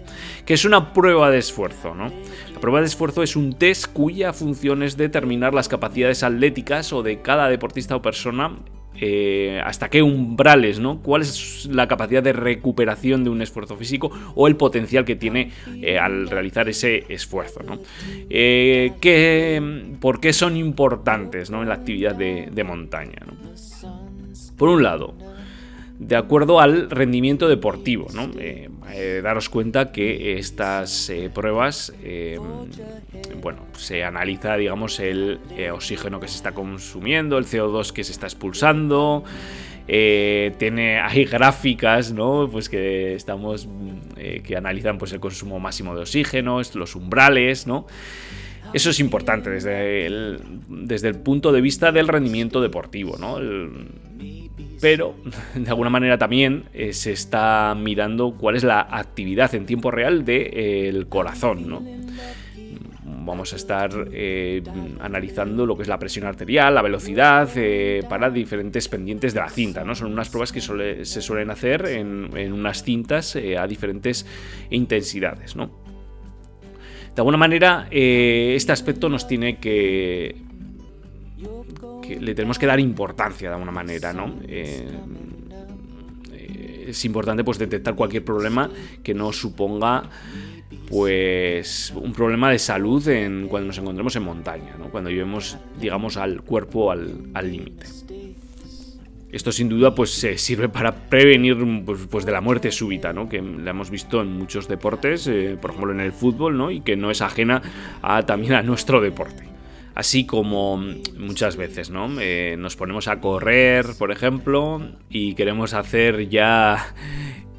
Que 0.47 0.55
es 0.55 0.65
una 0.65 0.95
prueba 0.95 1.31
de 1.31 1.39
esfuerzo, 1.39 1.95
¿no? 1.95 2.11
La 2.55 2.61
prueba 2.61 2.81
de 2.81 2.87
esfuerzo 2.87 3.23
es 3.23 3.37
un 3.37 3.59
test 3.59 3.93
cuya 3.93 4.33
función 4.33 4.83
es 4.83 4.97
determinar 4.97 5.53
las 5.53 5.69
capacidades 5.69 6.23
atléticas 6.23 6.93
o 6.95 7.03
de 7.03 7.21
cada 7.21 7.49
deportista 7.49 7.95
o 7.97 8.01
persona 8.01 8.57
eh, 9.01 9.61
hasta 9.65 9.89
qué 9.89 10.03
umbrales, 10.03 10.79
¿no? 10.79 11.03
¿Cuál 11.03 11.23
es 11.23 11.67
la 11.71 11.89
capacidad 11.89 12.23
de 12.23 12.33
recuperación 12.33 13.25
de 13.25 13.31
un 13.31 13.43
esfuerzo 13.43 13.77
físico 13.77 14.11
o 14.35 14.47
el 14.47 14.57
potencial 14.57 15.05
que 15.05 15.17
tiene 15.17 15.53
eh, 15.83 15.99
al 15.99 16.29
realizar 16.29 16.69
ese 16.69 17.05
esfuerzo, 17.09 17.61
¿no? 17.63 17.79
Eh, 18.31 18.93
¿Por 20.01 20.21
qué 20.21 20.33
son 20.33 20.57
importantes 20.57 21.51
¿no? 21.51 21.63
en 21.63 21.69
la 21.69 21.75
actividad 21.75 22.15
de 22.15 22.65
montaña? 22.65 23.23
Por 24.57 24.71
un 24.71 24.83
lado, 24.83 25.15
de 25.99 26.17
acuerdo 26.17 26.61
al 26.61 26.91
rendimiento 26.91 27.49
deportivo. 27.49 28.07
¿no? 28.15 28.31
Eh, 28.39 28.69
eh, 28.93 29.21
daros 29.23 29.49
cuenta 29.49 29.93
que 29.93 30.39
estas 30.39 31.09
eh, 31.11 31.31
pruebas, 31.33 31.93
bueno, 33.41 33.61
se 33.77 34.05
analiza, 34.05 34.57
digamos, 34.57 35.01
el 35.01 35.41
oxígeno 35.73 36.21
que 36.21 36.29
se 36.29 36.37
está 36.37 36.53
consumiendo, 36.53 37.39
el 37.39 37.47
CO2 37.47 37.93
que 37.93 38.05
se 38.05 38.13
está 38.13 38.27
expulsando. 38.27 39.25
tiene 39.87 41.01
hay 41.01 41.25
gráficas 41.25 42.13
no 42.13 42.49
pues 42.51 42.69
que 42.69 43.15
estamos 43.15 43.69
que 44.17 44.57
analizan 44.57 44.99
pues 44.99 45.13
el 45.13 45.21
consumo 45.21 45.61
máximo 45.61 45.95
de 45.95 46.01
oxígeno 46.01 46.61
los 46.75 46.97
umbrales 46.97 47.69
no 47.69 47.87
eso 48.75 48.91
es 48.91 48.99
importante 48.99 49.49
desde 49.49 50.07
el, 50.07 50.41
desde 50.69 51.07
el 51.07 51.15
punto 51.15 51.53
de 51.53 51.61
vista 51.61 51.93
del 51.93 52.09
rendimiento 52.09 52.61
deportivo 52.61 53.17
no 53.17 53.39
pero 54.81 55.17
de 55.55 55.69
alguna 55.69 55.91
manera 55.91 56.19
también 56.19 56.65
eh, 56.73 56.93
se 56.93 57.13
está 57.13 57.75
mirando 57.77 58.37
cuál 58.37 58.57
es 58.57 58.65
la 58.65 58.81
actividad 58.81 59.55
en 59.55 59.67
tiempo 59.67 59.91
real 59.91 60.25
del 60.25 60.47
eh, 60.53 61.07
corazón, 61.09 61.69
¿no? 61.69 61.83
Vamos 63.09 63.53
a 63.53 63.57
estar 63.57 63.91
eh, 64.13 64.63
analizando 65.01 65.67
lo 65.67 65.77
que 65.77 65.83
es 65.83 65.89
la 65.89 65.99
presión 65.99 66.27
arterial, 66.27 66.75
la 66.75 66.83
velocidad, 66.83 67.49
para 68.09 68.31
diferentes 68.31 68.89
pendientes 68.89 69.35
de 69.35 69.41
la 69.41 69.49
cinta. 69.49 69.83
¿no? 69.83 69.97
Son 69.97 70.13
unas 70.13 70.29
pruebas 70.29 70.53
que 70.53 70.61
se 70.61 71.23
suelen 71.23 71.51
hacer 71.51 71.87
en, 71.87 72.53
unas 72.53 72.85
cintas 72.85 73.37
a 73.37 73.67
diferentes 73.67 74.27
intensidades. 74.71 75.57
¿no? 75.57 75.71
De 77.15 77.21
alguna 77.21 77.37
manera, 77.37 77.89
este 77.91 78.71
aspecto 78.71 79.09
nos 79.09 79.27
tiene 79.27 79.59
que 79.59 80.46
le 82.09 82.35
tenemos 82.35 82.59
que 82.59 82.67
dar 82.67 82.79
importancia 82.81 83.49
de 83.49 83.55
alguna 83.55 83.73
manera, 83.73 84.13
¿no? 84.13 84.37
Eh, 84.47 84.87
es 86.87 87.05
importante 87.05 87.43
pues 87.43 87.59
detectar 87.59 87.95
cualquier 87.95 88.25
problema 88.25 88.71
que 89.03 89.13
no 89.13 89.33
suponga 89.33 90.05
pues 90.89 91.93
un 91.97 92.13
problema 92.13 92.51
de 92.51 92.59
salud 92.59 93.07
en, 93.09 93.49
cuando 93.49 93.69
nos 93.69 93.79
encontremos 93.79 94.15
en 94.15 94.23
montaña, 94.23 94.77
¿no? 94.79 94.91
cuando 94.91 95.11
llevemos 95.11 95.59
digamos 95.81 96.17
al 96.17 96.43
cuerpo 96.43 96.93
al 96.93 97.51
límite. 97.51 97.87
Esto 99.33 99.51
sin 99.53 99.69
duda 99.69 99.95
pues 99.95 100.11
sirve 100.37 100.69
para 100.69 100.95
prevenir 100.95 101.57
pues, 101.85 102.01
pues, 102.09 102.25
de 102.25 102.33
la 102.33 102.41
muerte 102.41 102.71
súbita, 102.71 103.13
¿no? 103.13 103.29
que 103.29 103.43
la 103.43 103.71
hemos 103.71 103.91
visto 103.91 104.23
en 104.23 104.33
muchos 104.33 104.69
deportes, 104.69 105.27
eh, 105.27 105.59
por 105.61 105.73
ejemplo 105.73 105.93
en 105.93 106.01
el 106.01 106.13
fútbol, 106.13 106.57
¿no? 106.57 106.71
y 106.71 106.81
que 106.81 106.97
no 106.97 107.11
es 107.11 107.21
ajena 107.21 107.61
a, 108.03 108.25
también 108.25 108.55
a 108.55 108.63
nuestro 108.63 109.01
deporte. 109.01 109.56
Así 109.97 110.27
como 110.27 110.77
muchas 111.17 111.57
veces, 111.57 111.89
¿no? 111.89 112.21
Eh, 112.21 112.57
nos 112.59 112.77
ponemos 112.77 113.09
a 113.09 113.19
correr, 113.19 113.87
por 113.99 114.13
ejemplo, 114.13 114.91
y 115.09 115.35
queremos 115.35 115.73
hacer 115.73 116.29
ya. 116.29 116.95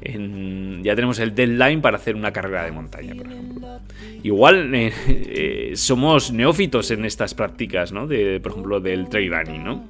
ya 0.00 0.94
tenemos 0.94 1.18
el 1.18 1.34
deadline 1.34 1.80
para 1.82 1.96
hacer 1.96 2.14
una 2.14 2.32
carrera 2.32 2.64
de 2.64 2.70
montaña, 2.70 3.16
por 3.16 3.26
ejemplo. 3.26 3.80
Igual 4.22 4.72
eh, 4.76 4.92
eh, 5.08 5.72
somos 5.74 6.30
neófitos 6.30 6.92
en 6.92 7.04
estas 7.04 7.34
prácticas, 7.34 7.90
¿no? 7.90 8.06
De, 8.06 8.38
por 8.38 8.52
ejemplo, 8.52 8.78
del 8.78 9.08
trail 9.08 9.32
running, 9.32 9.64
¿no? 9.64 9.88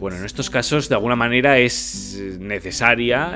bueno, 0.00 0.18
en 0.18 0.24
estos 0.24 0.50
casos 0.50 0.88
de 0.88 0.94
alguna 0.94 1.16
manera 1.16 1.58
es 1.58 2.22
necesaria, 2.38 3.32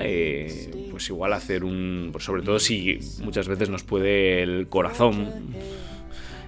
pues 0.91 1.09
igual 1.09 1.33
hacer 1.33 1.65
un, 1.65 2.11
pues 2.13 2.23
sobre 2.23 2.43
todo 2.43 2.61
si 2.61 3.01
muchas 3.25 3.49
veces 3.49 3.71
nos 3.71 3.83
puede 3.83 4.43
el 4.43 4.69
corazón 4.69 5.33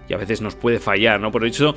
y 0.09 0.15
a 0.15 0.17
veces 0.17 0.41
nos 0.41 0.55
puede 0.55 0.79
fallar, 0.79 1.21
¿no? 1.21 1.31
Por 1.31 1.45
eso 1.45 1.75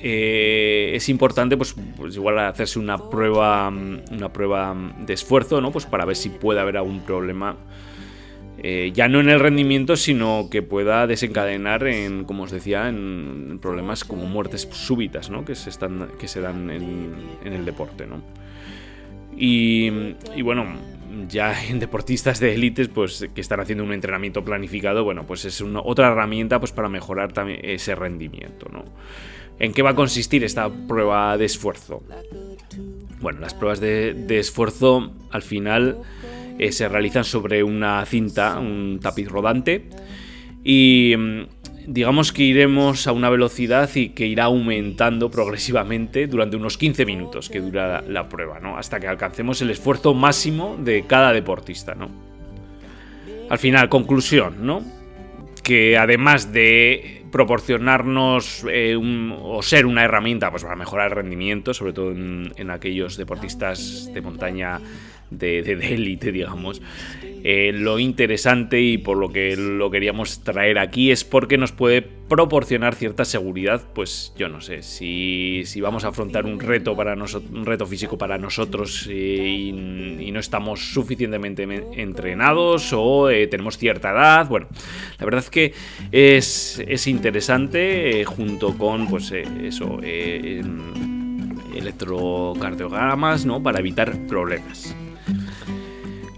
eh, 0.00 0.92
es 0.94 1.08
importante, 1.08 1.56
pues, 1.56 1.74
pues, 1.96 2.14
igual 2.14 2.38
hacerse 2.38 2.78
una 2.78 2.98
prueba, 3.10 3.68
una 3.68 4.32
prueba 4.32 4.76
de 5.00 5.12
esfuerzo, 5.12 5.60
¿no? 5.60 5.72
Pues 5.72 5.86
para 5.86 6.04
ver 6.04 6.16
si 6.16 6.28
puede 6.28 6.60
haber 6.60 6.76
algún 6.76 7.00
problema. 7.00 7.56
Eh, 8.60 8.90
ya 8.92 9.08
no 9.08 9.20
en 9.20 9.28
el 9.28 9.38
rendimiento, 9.38 9.96
sino 9.96 10.48
que 10.50 10.62
pueda 10.62 11.06
desencadenar 11.06 11.86
en, 11.86 12.24
como 12.24 12.42
os 12.44 12.50
decía, 12.50 12.88
en 12.88 13.58
problemas 13.62 14.04
como 14.04 14.24
muertes 14.24 14.68
súbitas, 14.72 15.30
¿no? 15.30 15.44
Que 15.44 15.54
se, 15.54 15.70
están, 15.70 16.08
que 16.18 16.26
se 16.26 16.40
dan 16.40 16.70
en, 16.70 17.14
en 17.44 17.52
el 17.52 17.64
deporte, 17.64 18.06
¿no? 18.06 18.20
Y, 19.36 20.16
y 20.34 20.42
bueno, 20.42 20.66
ya 21.28 21.64
en 21.66 21.78
deportistas 21.78 22.40
de 22.40 22.54
élites 22.54 22.88
pues 22.88 23.26
que 23.34 23.40
están 23.40 23.60
haciendo 23.60 23.84
un 23.84 23.92
entrenamiento 23.92 24.44
planificado, 24.44 25.04
bueno, 25.04 25.26
pues 25.26 25.44
es 25.44 25.60
una, 25.60 25.80
otra 25.80 26.08
herramienta 26.08 26.60
pues 26.60 26.72
para 26.72 26.88
mejorar 26.88 27.32
también 27.32 27.60
ese 27.62 27.94
rendimiento, 27.94 28.68
¿no? 28.72 28.84
¿En 29.58 29.72
qué 29.72 29.82
va 29.82 29.90
a 29.90 29.94
consistir 29.94 30.44
esta 30.44 30.70
prueba 30.70 31.36
de 31.36 31.44
esfuerzo? 31.44 32.02
Bueno, 33.20 33.40
las 33.40 33.54
pruebas 33.54 33.80
de, 33.80 34.38
esfuerzo 34.38 35.12
al 35.30 35.42
final 35.42 35.98
eh, 36.58 36.70
se 36.70 36.88
realizan 36.88 37.24
sobre 37.24 37.64
una 37.64 38.04
cinta, 38.06 38.58
un 38.58 39.00
tapiz 39.02 39.28
rodante 39.28 39.88
y 40.62 41.14
mm, 41.16 41.42
digamos 41.88 42.32
que 42.32 42.42
iremos 42.42 43.06
a 43.06 43.12
una 43.12 43.30
velocidad 43.30 43.88
y 43.94 44.10
que 44.10 44.26
irá 44.26 44.44
aumentando 44.44 45.30
progresivamente 45.30 46.26
durante 46.26 46.56
unos 46.56 46.76
15 46.76 47.06
minutos 47.06 47.48
que 47.48 47.60
dura 47.60 48.02
la, 48.06 48.28
prueba, 48.28 48.60
¿no? 48.60 48.76
Hasta 48.76 49.00
que 49.00 49.08
alcancemos 49.08 49.62
el 49.62 49.70
esfuerzo 49.70 50.12
máximo 50.12 50.76
de 50.78 51.06
cada 51.06 51.32
deportista, 51.32 51.94
¿no? 51.94 52.10
Al 53.48 53.58
final, 53.58 53.88
conclusión, 53.88 54.66
¿no? 54.66 54.84
Que 55.62 55.96
además 55.96 56.52
de 56.52 57.24
proporcionarnos 57.32 58.66
eh, 58.70 58.94
o 58.96 59.62
ser 59.62 59.86
una 59.86 60.04
herramienta 60.04 60.50
pues, 60.50 60.64
para 60.64 60.76
mejorar 60.76 61.08
el 61.08 61.16
rendimiento, 61.16 61.72
sobre 61.72 61.94
todo 61.94 62.12
en 62.12 62.70
aquellos 62.70 63.16
deportistas 63.16 64.10
de 64.12 64.20
montaña 64.20 64.78
de, 65.30 65.60
élite, 65.94 66.32
digamos. 66.32 66.80
Eh, 67.44 67.72
lo 67.72 67.98
interesante 67.98 68.80
y 68.80 68.98
por 68.98 69.16
lo 69.16 69.28
que 69.30 69.56
lo 69.56 69.90
queríamos 69.90 70.42
traer 70.42 70.78
aquí 70.78 71.10
es 71.10 71.24
porque 71.24 71.56
nos 71.56 71.72
puede 71.72 72.02
proporcionar 72.02 72.94
cierta 72.94 73.24
seguridad, 73.24 73.82
pues 73.94 74.34
yo 74.36 74.48
no 74.48 74.60
sé, 74.60 74.82
si, 74.82 75.62
si 75.64 75.80
vamos 75.80 76.04
a 76.04 76.08
afrontar 76.08 76.44
un 76.44 76.60
reto, 76.60 76.94
para 76.94 77.14
un 77.14 77.64
reto 77.64 77.86
físico 77.86 78.18
para 78.18 78.36
nosotros 78.36 79.08
eh, 79.10 79.70
y, 79.70 80.28
no 80.28 80.40
estamos 80.40 80.92
suficientemente 80.92 81.62
entrenados 81.94 82.92
o 82.92 83.30
eh, 83.30 83.46
tenemos 83.46 83.78
cierta 83.78 84.10
edad, 84.10 84.46
bueno, 84.46 84.68
la 85.18 85.24
verdad 85.24 85.42
es 85.42 85.48
que 85.48 85.72
es, 86.12 86.82
es 86.86 87.06
interesante 87.06 88.24
junto 88.26 88.76
con, 88.76 89.08
pues 89.08 89.32
eso, 89.32 89.98
electrocardiogramas, 91.74 93.46
¿no? 93.46 93.62
Para 93.62 93.78
evitar 93.78 94.26
problemas. 94.26 94.94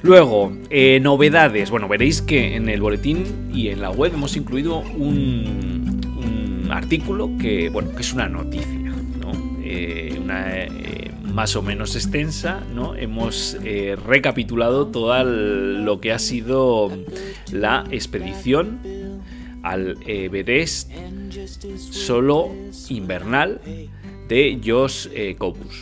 Luego, 0.02 0.52
eh, 0.70 0.98
novedades. 1.00 1.70
Bueno, 1.70 1.88
veréis 1.88 2.22
que 2.22 2.56
en 2.56 2.68
el 2.68 2.80
boletín 2.80 3.50
y 3.52 3.68
en 3.68 3.80
la 3.82 3.90
web 3.90 4.14
hemos 4.14 4.36
incluido 4.36 4.78
un, 4.78 6.68
artículo 6.70 7.30
que, 7.36 7.68
bueno, 7.68 7.90
que 7.90 8.00
es 8.00 8.12
una 8.12 8.28
noticia, 8.28 8.94
¿no? 9.20 9.32
Eh, 9.64 10.16
una 10.22 10.56
eh, 10.56 11.10
más 11.24 11.56
o 11.56 11.62
menos 11.62 11.96
extensa, 11.96 12.62
¿no? 12.72 12.94
Hemos 12.94 13.56
recapitulado 14.06 14.86
todo 14.86 15.24
lo 15.24 16.00
que 16.00 16.12
ha 16.12 16.20
sido 16.20 16.90
la 17.50 17.84
expedición 17.90 18.78
al 19.62 19.96
Everest 20.06 20.92
solo 21.90 22.50
invernal 22.88 23.60
de 24.30 24.60
Josh 24.64 25.08
eh, 25.12 25.36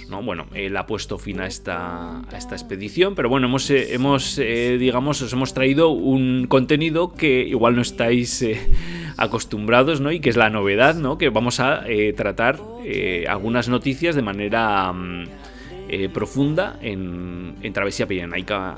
¿no? 0.08 0.22
Bueno, 0.22 0.46
él 0.54 0.74
ha 0.78 0.86
puesto 0.86 1.18
fin 1.18 1.38
a 1.40 1.46
esta, 1.46 2.20
a 2.20 2.36
esta 2.36 2.54
expedición, 2.54 3.14
pero 3.14 3.28
bueno, 3.28 3.46
hemos, 3.46 3.68
eh, 3.68 3.92
hemos 3.92 4.38
eh, 4.38 4.78
digamos, 4.80 5.20
os 5.20 5.32
hemos 5.34 5.52
traído 5.52 5.90
un 5.90 6.46
contenido 6.48 7.12
que 7.12 7.42
igual 7.42 7.76
no 7.76 7.82
estáis 7.82 8.42
acostumbrados, 9.18 10.00
¿no? 10.00 10.10
Y 10.12 10.20
que 10.20 10.30
es 10.30 10.36
la 10.36 10.48
novedad, 10.48 10.94
¿no? 10.94 11.18
Que 11.18 11.28
vamos 11.28 11.60
a 11.60 11.84
tratar 12.16 12.58
algunas 13.28 13.68
noticias 13.68 14.16
de 14.16 14.22
manera... 14.22 14.92
Mm, 14.92 15.26
eh, 15.88 16.08
profunda 16.08 16.78
en, 16.82 17.56
Travesía 17.72 18.06
Pirenaica. 18.06 18.76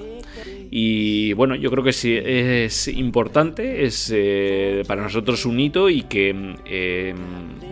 Y 0.70 1.32
bueno, 1.32 1.56
yo 1.56 1.70
creo 1.70 1.82
que 1.82 1.92
sí 1.92 2.16
es 2.16 2.86
importante, 2.86 3.84
es 3.84 4.12
eh, 4.14 4.84
para 4.86 5.02
nosotros 5.02 5.44
un 5.44 5.58
hito 5.58 5.90
y 5.90 6.02
que, 6.02 6.54
eh, 6.66 7.14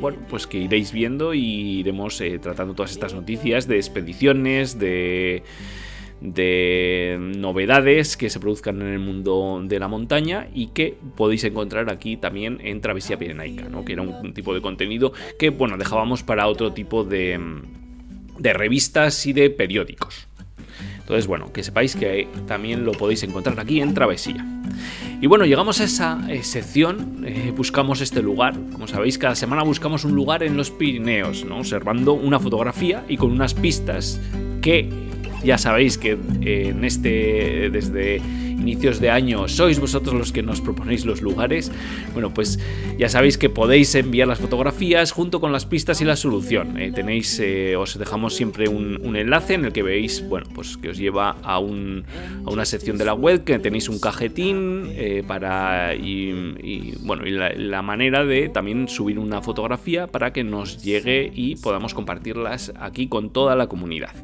bueno, 0.01 0.19
pues 0.29 0.47
que 0.47 0.59
iréis 0.59 0.93
viendo 0.93 1.35
y 1.35 1.79
iremos 1.81 2.21
tratando 2.41 2.75
todas 2.75 2.91
estas 2.91 3.15
noticias 3.15 3.69
de 3.69 3.77
expediciones, 3.77 4.79
de 4.79 5.43
de 6.21 7.17
novedades 7.21 8.17
que 8.17 8.29
se 8.29 8.41
produzcan 8.41 8.83
en 8.83 8.89
el 8.89 8.99
mundo 8.99 9.61
de 9.63 9.79
la 9.79 9.87
montaña 9.87 10.49
y 10.53 10.69
que 10.69 10.97
podéis 11.17 11.45
encontrar 11.45 11.91
aquí 11.93 12.17
también 12.17 12.59
en 12.61 12.81
Travesía 12.81 13.21
Pirenaica, 13.21 13.69
¿no? 13.69 13.85
que 13.85 13.93
era 13.93 14.03
un 14.03 14.35
tipo 14.35 14.53
de 14.53 14.61
contenido 14.61 15.13
que 15.39 15.51
bueno, 15.51 15.77
dejábamos 15.79 16.25
para 16.25 16.49
otro 16.49 16.73
tipo 16.73 17.05
de, 17.05 17.39
de 18.39 18.53
revistas 18.53 19.27
y 19.27 19.33
de 19.33 19.51
periódicos. 19.51 20.27
Entonces, 21.01 21.27
bueno, 21.27 21.53
que 21.53 21.63
sepáis 21.63 21.97
que 21.97 22.29
también 22.47 22.85
lo 22.85 22.93
podéis 22.93 23.23
encontrar 23.23 23.59
aquí 23.59 23.81
en 23.81 23.95
Travesía. 23.95 24.45
Y 25.21 25.27
bueno, 25.27 25.47
llegamos 25.47 25.81
a 25.81 25.85
esa 25.85 26.21
eh, 26.29 26.43
sección, 26.43 27.25
eh, 27.27 27.51
buscamos 27.57 28.01
este 28.01 28.23
lugar. 28.23 28.55
Como 28.73 28.87
sabéis, 28.87 29.17
cada 29.17 29.35
semana 29.35 29.63
buscamos 29.63 30.05
un 30.05 30.15
lugar 30.15 30.43
en 30.43 30.57
los 30.57 30.71
Pirineos, 30.71 31.45
¿no? 31.45 31.59
observando 31.59 32.13
una 32.13 32.39
fotografía 32.39 33.05
y 33.09 33.17
con 33.17 33.33
unas 33.33 33.55
pistas 33.55 34.21
que 34.61 34.89
ya 35.43 35.57
sabéis 35.57 35.99
que 35.99 36.19
eh, 36.43 36.69
en 36.69 36.85
este, 36.85 37.71
desde 37.71 38.21
inicios 38.59 39.01
de 39.01 39.11
año, 39.11 39.49
sois 39.49 39.79
vosotros 39.79 40.15
los 40.15 40.33
que 40.33 40.43
nos 40.43 40.61
proponéis 40.61 41.05
los 41.05 41.23
lugares. 41.23 41.71
Bueno, 42.13 42.33
pues 42.35 42.59
ya 42.99 43.09
sabéis 43.09 43.39
que 43.39 43.49
podéis 43.49 43.95
enviar 43.95 44.29
las 44.29 44.39
fotografías 44.39 45.13
junto 45.13 45.41
con 45.41 45.53
las 45.53 45.67
pistas 45.67 46.01
y 46.01 46.05
la 46.05 46.17
solución. 46.17 46.79
Eh, 46.79 46.93
tenéis, 46.93 47.41
eh, 47.41 47.77
os 47.77 47.99
dejamos 47.99 48.35
siempre 48.35 48.69
un, 48.69 48.99
enlace 49.17 49.55
en 49.55 49.65
el 49.65 49.73
que 49.73 49.83
veis, 49.83 50.27
bueno, 50.29 50.47
pues 50.55 50.77
que 50.77 50.91
os 50.91 50.99
lleva 50.99 51.37
a, 51.43 51.59
un, 51.59 52.05
a 52.45 52.51
una 52.51 52.65
sección 52.65 52.99
de 52.99 53.05
la 53.05 53.15
web 53.15 53.45
que 53.45 53.59
tenéis 53.59 53.89
un 53.89 53.99
cajetín 53.99 54.93
para 55.27 55.95
y, 55.95 56.95
bueno 57.01 57.27
y 57.27 57.31
la 57.31 57.83
manera 57.83 58.25
de 58.25 58.49
también 58.49 58.89
subir 58.89 59.19
una 59.19 59.43
fotografía 59.43 60.07
para 60.07 60.33
que 60.33 60.45
nos 60.45 60.83
llegue 60.83 61.31
y 61.35 61.57
podamos 61.57 61.95
compartirlas 61.95 62.73
aquí 62.79 63.09
con 63.09 63.31
toda 63.31 63.57
la 63.57 63.67
comunidad. 63.67 64.15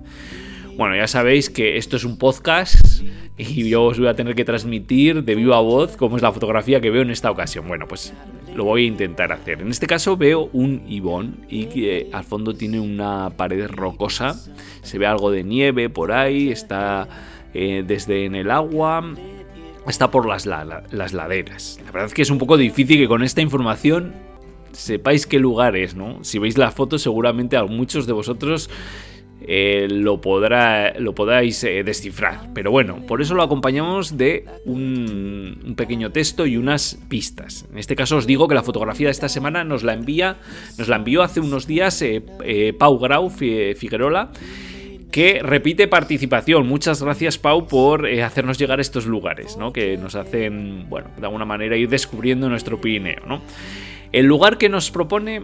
Bueno, 0.77 0.97
ya 0.97 1.07
sabéis 1.07 1.51
que 1.51 1.77
esto 1.77 1.97
es 1.97 2.05
un 2.05 2.19
podcast 2.19 3.03
y 3.39 3.69
yo 3.69 3.85
os 3.85 3.99
voy 3.99 4.09
a 4.09 4.17
tener 4.17 4.35
que 4.35 4.45
transmitir 4.45 5.23
de 5.23 5.37
viva 5.37 5.61
voz 5.61 5.97
cómo 5.97 6.17
es 6.17 6.23
la 6.23 6.33
fotografía 6.33 6.81
que 6.81 6.91
veo 6.91 7.03
en 7.03 7.11
esta 7.11 7.31
ocasión. 7.31 7.69
Bueno, 7.69 7.87
pues 7.87 8.13
lo 8.57 8.65
voy 8.65 8.85
a 8.85 8.87
intentar 8.89 9.31
hacer. 9.31 9.61
En 9.61 9.71
este 9.71 9.87
caso 9.87 10.17
veo 10.17 10.51
un 10.53 10.83
ibón 10.89 11.37
y 11.49 11.67
que 11.67 12.09
al 12.13 12.25
fondo 12.25 12.55
tiene 12.55 12.81
una 12.81 13.31
pared 13.37 13.69
rocosa. 13.69 14.35
Se 14.83 14.99
ve 14.99 15.07
algo 15.07 15.31
de 15.31 15.45
nieve 15.45 15.91
por 15.91 16.11
ahí, 16.11 16.51
está 16.51 17.09
eh, 17.55 17.85
desde 17.87 18.25
en 18.25 18.35
el 18.35 18.51
agua, 18.51 19.15
está 19.87 20.11
por 20.11 20.27
las, 20.27 20.45
las 20.45 21.13
laderas. 21.13 21.79
La 21.85 21.93
verdad 21.93 22.07
es 22.07 22.15
que 22.15 22.23
es 22.23 22.31
un 22.31 22.39
poco 22.39 22.57
difícil 22.57 22.99
que 22.99 23.07
con 23.07 23.23
esta 23.23 23.41
información 23.41 24.13
sepáis 24.73 25.29
qué 25.29 25.39
lugar 25.39 25.77
es, 25.77 25.95
¿no? 25.95 26.25
Si 26.25 26.41
veis 26.41 26.59
la 26.59 26.73
foto 26.73 26.99
seguramente 26.99 27.57
a 27.57 27.63
muchos 27.63 28.09
de 28.09 28.13
vosotros 28.13 28.69
eh, 29.47 29.89
lo, 29.91 30.21
podrá, 30.21 30.99
lo 30.99 31.15
podáis 31.15 31.63
eh, 31.65 31.83
descifrar. 31.85 32.49
Pero 32.55 32.71
bueno, 32.71 33.05
por 33.07 33.21
eso 33.21 33.35
lo 33.35 33.43
acompañamos 33.43 34.17
de 34.17 34.47
un, 34.65 35.75
pequeño 35.77 36.11
texto 36.11 36.47
y 36.47 36.57
unas 36.57 36.99
pistas. 37.09 37.67
En 37.71 37.79
este 37.79 37.95
caso 37.95 38.17
os 38.17 38.27
digo 38.27 38.49
que 38.49 38.55
la 38.55 38.63
fotografía 38.63 39.09
de 39.09 39.13
esta 39.13 39.29
semana 39.29 39.63
nos 39.65 39.83
la 39.83 39.93
envía, 39.93 40.39
nos 40.79 40.89
la 40.89 40.97
envió 40.97 41.23
hace 41.23 41.41
unos 41.41 41.67
días 41.67 42.01
eh, 42.03 42.73
Pau 42.79 42.99
Grau 42.99 43.29
Figuerola 43.29 44.31
que 45.13 45.41
repite 45.43 45.87
participación. 45.87 46.67
Muchas 46.67 47.01
gracias, 47.01 47.39
Pau, 47.39 47.69
por 47.69 48.07
hacernos 48.07 48.59
llegar 48.59 48.79
a 48.81 48.83
estos 48.83 49.07
lugares, 49.07 49.57
¿no? 49.57 49.73
Que 49.73 49.97
nos 49.97 50.17
hacen, 50.17 50.89
bueno, 50.89 51.11
de 51.17 51.25
alguna 51.25 51.45
manera 51.45 51.77
ir 51.77 51.89
descubriendo 51.89 52.49
nuestro 52.49 52.81
Pirineo. 52.81 53.41
El 54.11 54.27
lugar 54.27 54.59
que 54.59 54.69
nos 54.69 54.91
propone 54.91 55.43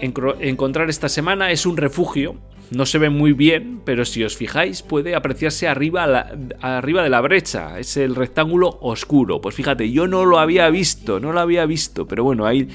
encontrar 0.00 0.88
esta 0.88 1.10
semana 1.10 1.50
es 1.50 1.66
un 1.66 1.76
refugio 1.76 2.36
no 2.70 2.86
se 2.86 2.98
ve 2.98 3.10
muy 3.10 3.32
bien, 3.32 3.80
pero 3.84 4.04
si 4.04 4.24
os 4.24 4.36
fijáis 4.36 4.82
puede 4.82 5.14
apreciarse 5.14 5.68
arriba, 5.68 6.32
arriba 6.60 7.02
de 7.02 7.10
la 7.10 7.20
brecha. 7.20 7.78
Es 7.78 7.96
el 7.96 8.14
rectángulo 8.14 8.78
oscuro. 8.80 9.40
Pues 9.40 9.54
fíjate, 9.54 9.90
yo 9.90 10.06
no 10.06 10.24
lo 10.24 10.38
había 10.38 10.68
visto, 10.70 11.20
no 11.20 11.32
lo 11.32 11.40
había 11.40 11.66
visto. 11.66 12.06
Pero 12.06 12.24
bueno, 12.24 12.46
ahí, 12.46 12.68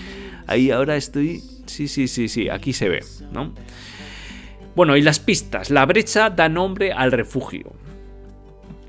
ahí 0.47 0.71
ahora 0.71 0.95
estoy... 0.95 1.41
Sí, 1.65 1.87
sí, 1.87 2.07
sí, 2.07 2.27
sí, 2.27 2.49
aquí 2.49 2.73
se 2.73 2.89
ve, 2.89 3.03
¿no? 3.31 3.53
Bueno, 4.75 4.95
y 4.97 5.01
las 5.01 5.19
pistas. 5.19 5.69
La 5.69 5.85
brecha 5.85 6.29
da 6.29 6.49
nombre 6.49 6.91
al 6.91 7.11
refugio. 7.11 7.73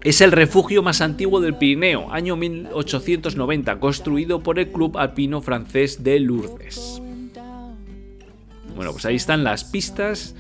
Es 0.02 0.22
el 0.22 0.32
refugio 0.32 0.82
más 0.82 1.02
antiguo 1.02 1.40
del 1.40 1.56
Pirineo, 1.56 2.10
año 2.10 2.36
1890, 2.36 3.78
construido 3.80 4.42
por 4.42 4.58
el 4.58 4.68
Club 4.68 4.96
Alpino 4.96 5.42
Francés 5.42 6.02
de 6.02 6.20
Lourdes. 6.20 7.02
Bueno, 8.74 8.92
pues 8.92 9.04
ahí 9.04 9.16
están 9.16 9.44
las 9.44 9.64
pistas 9.64 10.34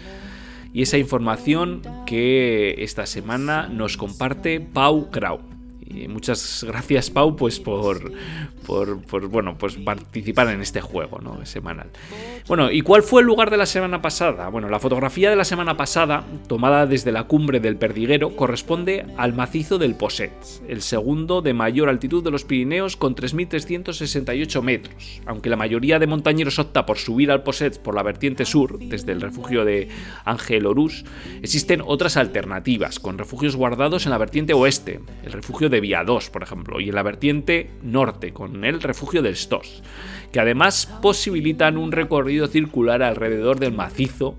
y 0.72 0.82
esa 0.82 0.98
información 0.98 1.82
que 2.06 2.76
esta 2.78 3.06
semana 3.06 3.68
nos 3.68 3.96
comparte 3.96 4.60
Pau 4.60 5.08
Grau. 5.10 5.49
Y 5.92 6.06
muchas 6.08 6.64
gracias 6.66 7.10
Pau 7.10 7.34
pues 7.34 7.58
por, 7.58 8.12
por, 8.66 9.26
bueno, 9.28 9.56
pues 9.58 9.76
participar 9.76 10.48
en 10.48 10.60
este 10.60 10.80
juego 10.80 11.18
¿no? 11.18 11.44
semanal. 11.44 11.88
Bueno, 12.46 12.70
¿y 12.70 12.82
cuál 12.82 13.02
fue 13.02 13.22
el 13.22 13.26
lugar 13.26 13.50
de 13.50 13.56
la 13.56 13.66
semana 13.66 14.00
pasada? 14.00 14.48
Bueno, 14.48 14.68
la 14.68 14.78
fotografía 14.78 15.30
de 15.30 15.36
la 15.36 15.44
semana 15.44 15.76
pasada, 15.76 16.24
tomada 16.46 16.86
desde 16.86 17.10
la 17.10 17.24
cumbre 17.24 17.58
del 17.58 17.76
Perdiguero, 17.76 18.36
corresponde 18.36 19.06
al 19.16 19.34
macizo 19.34 19.78
del 19.78 19.94
Poset, 19.96 20.32
el 20.68 20.82
segundo 20.82 21.42
de 21.42 21.54
mayor 21.54 21.88
altitud 21.88 22.22
de 22.22 22.30
los 22.30 22.44
Pirineos 22.44 22.96
con 22.96 23.16
3.368 23.16 24.62
metros. 24.62 25.20
Aunque 25.26 25.50
la 25.50 25.56
mayoría 25.56 25.98
de 25.98 26.06
montañeros 26.06 26.58
opta 26.58 26.86
por 26.86 26.98
subir 26.98 27.30
al 27.30 27.42
Poset 27.42 27.80
por 27.80 27.94
la 27.94 28.02
vertiente 28.02 28.44
sur, 28.44 28.78
desde 28.78 29.12
el 29.12 29.20
refugio 29.20 29.64
de 29.64 29.88
Ángel 30.24 30.66
Orús, 30.66 31.04
existen 31.42 31.82
otras 31.84 32.16
alternativas, 32.16 33.00
con 33.00 33.18
refugios 33.18 33.56
guardados 33.56 34.06
en 34.06 34.10
la 34.10 34.18
vertiente 34.18 34.54
oeste, 34.54 35.00
el 35.24 35.32
refugio 35.32 35.68
de 35.68 35.79
Vía 35.80 36.04
2, 36.04 36.30
por 36.30 36.42
ejemplo, 36.42 36.80
y 36.80 36.88
en 36.88 36.94
la 36.94 37.02
vertiente 37.02 37.70
norte, 37.82 38.32
con 38.32 38.64
el 38.64 38.80
refugio 38.80 39.22
del 39.22 39.36
Stos, 39.36 39.82
que 40.32 40.40
además 40.40 40.86
posibilitan 41.02 41.76
un 41.76 41.92
recorrido 41.92 42.46
circular 42.46 43.02
alrededor 43.02 43.58
del 43.58 43.72
macizo 43.72 44.36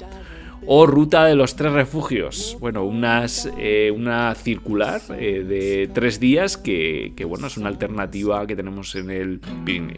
o 0.65 0.85
ruta 0.85 1.25
de 1.25 1.35
los 1.35 1.55
tres 1.55 1.73
refugios. 1.73 2.57
Bueno, 2.59 2.83
unas, 2.83 3.49
eh, 3.57 3.91
una 3.95 4.33
circular 4.35 5.01
eh, 5.17 5.43
de 5.43 5.89
tres 5.93 6.19
días 6.19 6.57
que, 6.57 7.13
que, 7.15 7.25
bueno, 7.25 7.47
es 7.47 7.57
una 7.57 7.69
alternativa 7.69 8.45
que 8.45 8.55
tenemos 8.55 8.95
en 8.95 9.09
el 9.09 9.39
Pirineo. 9.65 9.97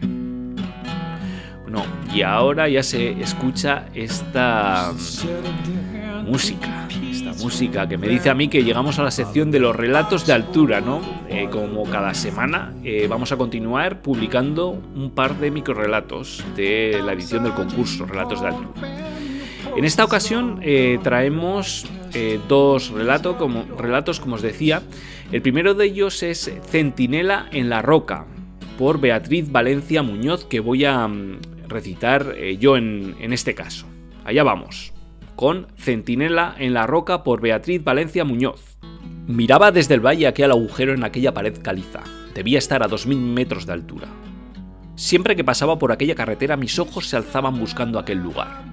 Bueno, 1.64 1.84
y 2.14 2.22
ahora 2.22 2.70
ya 2.70 2.84
se 2.84 3.12
escucha 3.22 3.88
esta 3.94 4.94
música, 6.26 6.88
esta 6.88 7.03
música 7.44 7.90
que 7.90 7.98
me 7.98 8.08
dice 8.08 8.30
a 8.30 8.34
mí 8.34 8.48
que 8.48 8.64
llegamos 8.64 9.00
a 9.00 9.04
la 9.04 9.12
sección 9.12 9.52
de 9.52 9.60
los 9.60 9.76
relatos 9.76 10.26
de 10.26 10.32
altura, 10.32 10.80
¿no? 10.80 11.02
Eh, 11.28 11.50
como 11.52 11.84
cada 11.84 12.14
semana 12.14 12.74
eh, 12.86 13.06
vamos 13.10 13.34
a 13.34 13.38
continuar 13.38 14.02
publicando 14.02 14.70
un 14.70 15.12
par 15.12 15.38
de 15.40 15.52
microrelatos 15.52 16.42
de 16.56 17.02
la 17.04 17.12
edición 17.12 17.44
del 17.44 17.54
concurso 17.54 18.06
Relatos 18.06 18.40
de 18.40 18.48
Altura. 18.48 18.72
En 19.76 19.84
esta 19.84 20.06
ocasión 20.06 20.60
eh, 20.62 21.00
traemos 21.04 21.86
dos 22.48 22.92
relatos 22.92 23.36
como, 23.38 23.66
relatos, 23.78 24.20
como 24.20 24.36
os 24.36 24.42
decía. 24.42 24.84
El 25.32 25.42
primero 25.42 25.74
de 25.74 25.86
ellos 25.86 26.22
es 26.24 26.50
Centinela 26.70 27.48
en 27.52 27.70
la 27.70 27.82
Roca, 27.82 28.26
por 28.78 29.02
Beatriz 29.02 29.52
Valencia 29.52 30.04
Muñoz, 30.04 30.46
que 30.46 30.60
voy 30.60 30.86
a 30.86 31.08
mm, 31.08 31.40
recitar 31.68 32.38
yo 32.60 32.78
en, 32.78 33.16
en 33.20 33.34
este 33.34 33.56
caso. 33.56 33.88
Allá 34.24 34.44
vamos 34.44 34.93
con 35.36 35.68
Centinela 35.78 36.56
en 36.58 36.74
la 36.74 36.88
Roca 36.88 37.24
por 37.24 37.42
Beatriz 37.42 37.84
Valencia 37.84 38.24
Muñoz. 38.24 38.78
Miraba 39.28 39.72
desde 39.72 39.94
el 39.94 40.06
valle 40.06 40.28
aquel 40.28 40.52
agujero 40.52 40.94
en 40.94 41.04
aquella 41.04 41.34
pared 41.34 41.58
caliza. 41.62 42.02
Debía 42.34 42.58
estar 42.58 42.84
a 42.84 42.90
2.000 42.90 43.18
metros 43.18 43.66
de 43.66 43.74
altura. 43.74 44.08
Siempre 44.96 45.36
que 45.36 45.44
pasaba 45.44 45.80
por 45.80 45.92
aquella 45.92 46.16
carretera 46.16 46.58
mis 46.58 46.78
ojos 46.80 47.08
se 47.08 47.16
alzaban 47.16 47.60
buscando 47.60 48.00
aquel 48.00 48.20
lugar. 48.20 48.64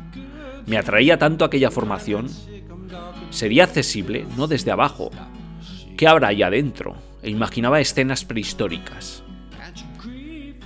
Me 0.66 0.76
atraía 0.76 1.18
tanto 1.18 1.44
aquella 1.44 1.70
formación. 1.70 2.28
Sería 3.30 3.64
accesible, 3.64 4.26
no 4.36 4.46
desde 4.46 4.70
abajo. 4.70 5.10
¿Qué 5.96 6.06
habrá 6.06 6.28
allá 6.28 6.48
adentro? 6.48 6.94
E 7.22 7.30
imaginaba 7.30 7.80
escenas 7.80 8.24
prehistóricas. 8.24 9.22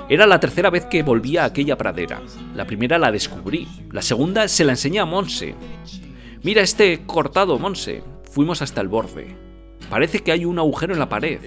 Era 0.08 0.26
la 0.26 0.38
tercera 0.38 0.68
vez 0.68 0.84
que 0.84 1.02
volvía 1.02 1.42
a 1.42 1.46
aquella 1.46 1.78
pradera. 1.78 2.20
La 2.54 2.66
primera 2.66 2.98
la 2.98 3.10
descubrí, 3.10 3.66
la 3.90 4.02
segunda 4.02 4.48
se 4.48 4.64
la 4.64 4.72
enseñé 4.72 5.00
a 5.00 5.06
Monse. 5.06 5.54
Mira 6.42 6.60
este 6.60 7.06
cortado, 7.06 7.58
Monse. 7.58 8.02
Fuimos 8.30 8.60
hasta 8.60 8.82
el 8.82 8.88
borde. 8.88 9.34
Parece 9.88 10.20
que 10.20 10.32
hay 10.32 10.44
un 10.44 10.58
agujero 10.58 10.92
en 10.92 10.98
la 10.98 11.08
pared. 11.08 11.40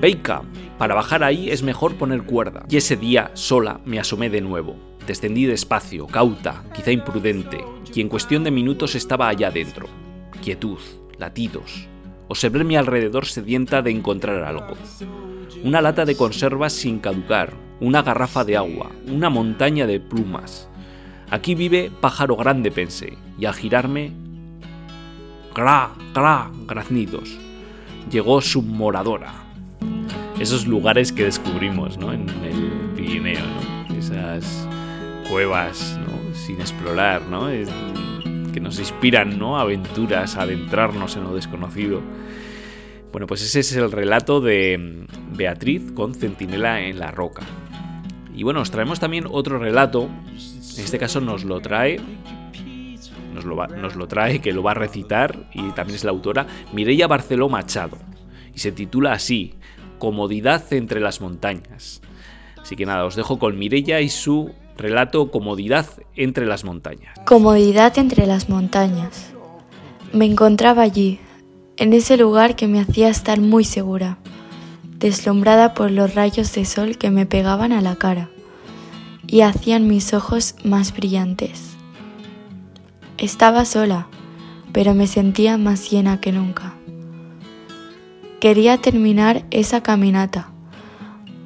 Beika, 0.00 0.42
para 0.78 0.94
bajar 0.94 1.22
ahí 1.22 1.50
es 1.50 1.62
mejor 1.62 1.96
poner 1.96 2.22
cuerda. 2.22 2.64
Y 2.70 2.78
ese 2.78 2.96
día, 2.96 3.30
sola, 3.34 3.80
me 3.84 3.98
asomé 3.98 4.30
de 4.30 4.40
nuevo. 4.40 4.76
Descendí 5.06 5.44
despacio, 5.44 6.06
cauta, 6.06 6.64
quizá 6.74 6.92
imprudente, 6.92 7.64
y 7.94 8.00
en 8.00 8.08
cuestión 8.08 8.44
de 8.44 8.50
minutos 8.50 8.94
estaba 8.94 9.28
allá 9.28 9.50
dentro. 9.50 9.86
quietud, 10.42 10.78
latidos. 11.18 11.88
Observé 12.28 12.64
mi 12.64 12.76
alrededor 12.76 13.26
sedienta 13.26 13.82
de 13.82 13.90
encontrar 13.90 14.44
algo. 14.44 14.76
Una 15.62 15.82
lata 15.82 16.06
de 16.06 16.16
conservas 16.16 16.72
sin 16.72 17.00
caducar, 17.00 17.52
una 17.80 18.00
garrafa 18.02 18.44
de 18.44 18.56
agua, 18.56 18.90
una 19.06 19.28
montaña 19.28 19.86
de 19.86 20.00
plumas. 20.00 20.70
Aquí 21.30 21.54
vive 21.54 21.90
pájaro 22.00 22.34
grande, 22.34 22.70
pensé, 22.70 23.18
y 23.38 23.44
al 23.44 23.52
girarme... 23.52 24.10
¡Gra! 25.54 25.90
¡Gra! 26.14 26.50
graznidos. 26.66 27.36
Llegó 28.10 28.40
submoradora. 28.40 29.34
Esos 30.38 30.66
lugares 30.66 31.12
que 31.12 31.24
descubrimos 31.24 31.98
¿no? 31.98 32.14
en 32.14 32.26
el 32.30 32.92
Pirineo, 32.96 33.44
¿no? 33.88 33.94
esas 33.96 34.66
cuevas 35.28 36.00
¿no? 36.00 36.34
sin 36.34 36.58
explorar, 36.58 37.20
¿no? 37.26 37.48
que 38.50 38.60
nos 38.60 38.78
inspiran 38.78 39.38
¿no? 39.38 39.58
aventuras, 39.58 40.36
adentrarnos 40.36 41.16
en 41.16 41.24
lo 41.24 41.34
desconocido. 41.34 42.00
Bueno, 43.12 43.26
pues 43.26 43.42
ese 43.42 43.60
es 43.60 43.74
el 43.74 43.90
relato 43.90 44.40
de 44.40 45.06
Beatriz 45.32 45.90
con 45.92 46.14
Centinela 46.14 46.80
en 46.80 46.98
la 46.98 47.10
Roca. 47.10 47.42
Y 48.34 48.44
bueno, 48.44 48.60
os 48.60 48.70
traemos 48.70 49.00
también 49.00 49.26
otro 49.28 49.58
relato. 49.58 50.08
En 50.76 50.84
este 50.84 50.98
caso 50.98 51.20
nos 51.20 51.44
lo 51.44 51.60
trae. 51.60 52.00
Nos 53.34 53.96
lo, 53.96 54.06
trae, 54.06 54.40
que 54.40 54.52
lo 54.52 54.62
va 54.62 54.72
a 54.72 54.74
recitar, 54.74 55.48
y 55.54 55.62
también 55.70 55.96
es 55.96 56.04
la 56.04 56.10
autora, 56.10 56.46
Mireia 56.72 57.06
Barceló 57.06 57.48
Machado. 57.48 57.96
Y 58.54 58.58
se 58.58 58.70
titula 58.70 59.12
así: 59.12 59.54
Comodidad 59.98 60.72
entre 60.72 61.00
las 61.00 61.20
montañas. 61.20 62.02
Así 62.60 62.76
que 62.76 62.86
nada, 62.86 63.04
os 63.06 63.16
dejo 63.16 63.38
con 63.38 63.58
Mireia 63.58 64.00
y 64.00 64.08
su 64.10 64.52
relato 64.76 65.30
Comodidad 65.30 65.86
entre 66.16 66.46
las 66.46 66.64
montañas. 66.64 67.18
Comodidad 67.24 67.96
entre 67.98 68.26
las 68.26 68.48
montañas. 68.48 69.32
Me 70.12 70.26
encontraba 70.26 70.82
allí, 70.82 71.20
en 71.80 71.94
ese 71.94 72.18
lugar 72.18 72.56
que 72.56 72.68
me 72.68 72.78
hacía 72.78 73.08
estar 73.08 73.40
muy 73.40 73.64
segura, 73.64 74.18
deslumbrada 74.98 75.72
por 75.72 75.90
los 75.90 76.14
rayos 76.14 76.52
de 76.52 76.66
sol 76.66 76.98
que 76.98 77.10
me 77.10 77.24
pegaban 77.24 77.72
a 77.72 77.80
la 77.80 77.96
cara 77.96 78.28
y 79.26 79.40
hacían 79.40 79.88
mis 79.88 80.12
ojos 80.12 80.56
más 80.62 80.92
brillantes. 80.92 81.78
Estaba 83.16 83.64
sola, 83.64 84.08
pero 84.74 84.92
me 84.92 85.06
sentía 85.06 85.56
más 85.56 85.90
llena 85.90 86.20
que 86.20 86.32
nunca. 86.32 86.74
Quería 88.40 88.76
terminar 88.76 89.46
esa 89.50 89.82
caminata, 89.82 90.50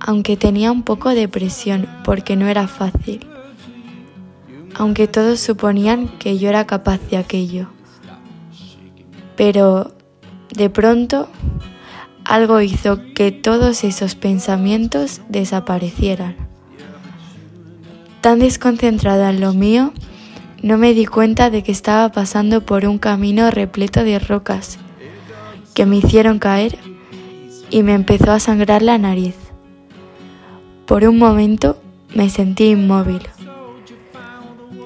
aunque 0.00 0.36
tenía 0.36 0.72
un 0.72 0.82
poco 0.82 1.10
de 1.10 1.28
presión 1.28 1.88
porque 2.04 2.34
no 2.34 2.48
era 2.48 2.66
fácil, 2.66 3.24
aunque 4.74 5.06
todos 5.06 5.38
suponían 5.38 6.08
que 6.18 6.38
yo 6.38 6.48
era 6.48 6.66
capaz 6.66 6.98
de 7.08 7.18
aquello. 7.18 7.68
Pero 9.36 9.94
de 10.52 10.70
pronto, 10.70 11.28
algo 12.24 12.60
hizo 12.60 13.00
que 13.14 13.32
todos 13.32 13.84
esos 13.84 14.14
pensamientos 14.14 15.20
desaparecieran. 15.28 16.36
Tan 18.20 18.38
desconcentrada 18.38 19.30
en 19.30 19.40
lo 19.40 19.52
mío, 19.52 19.92
no 20.62 20.78
me 20.78 20.94
di 20.94 21.04
cuenta 21.04 21.50
de 21.50 21.62
que 21.62 21.72
estaba 21.72 22.10
pasando 22.10 22.62
por 22.62 22.86
un 22.86 22.98
camino 22.98 23.50
repleto 23.50 24.02
de 24.02 24.18
rocas 24.18 24.78
que 25.74 25.84
me 25.84 25.96
hicieron 25.96 26.38
caer 26.38 26.78
y 27.68 27.82
me 27.82 27.92
empezó 27.92 28.30
a 28.30 28.40
sangrar 28.40 28.80
la 28.80 28.96
nariz. 28.96 29.34
Por 30.86 31.04
un 31.04 31.18
momento 31.18 31.76
me 32.14 32.30
sentí 32.30 32.70
inmóvil. 32.70 33.22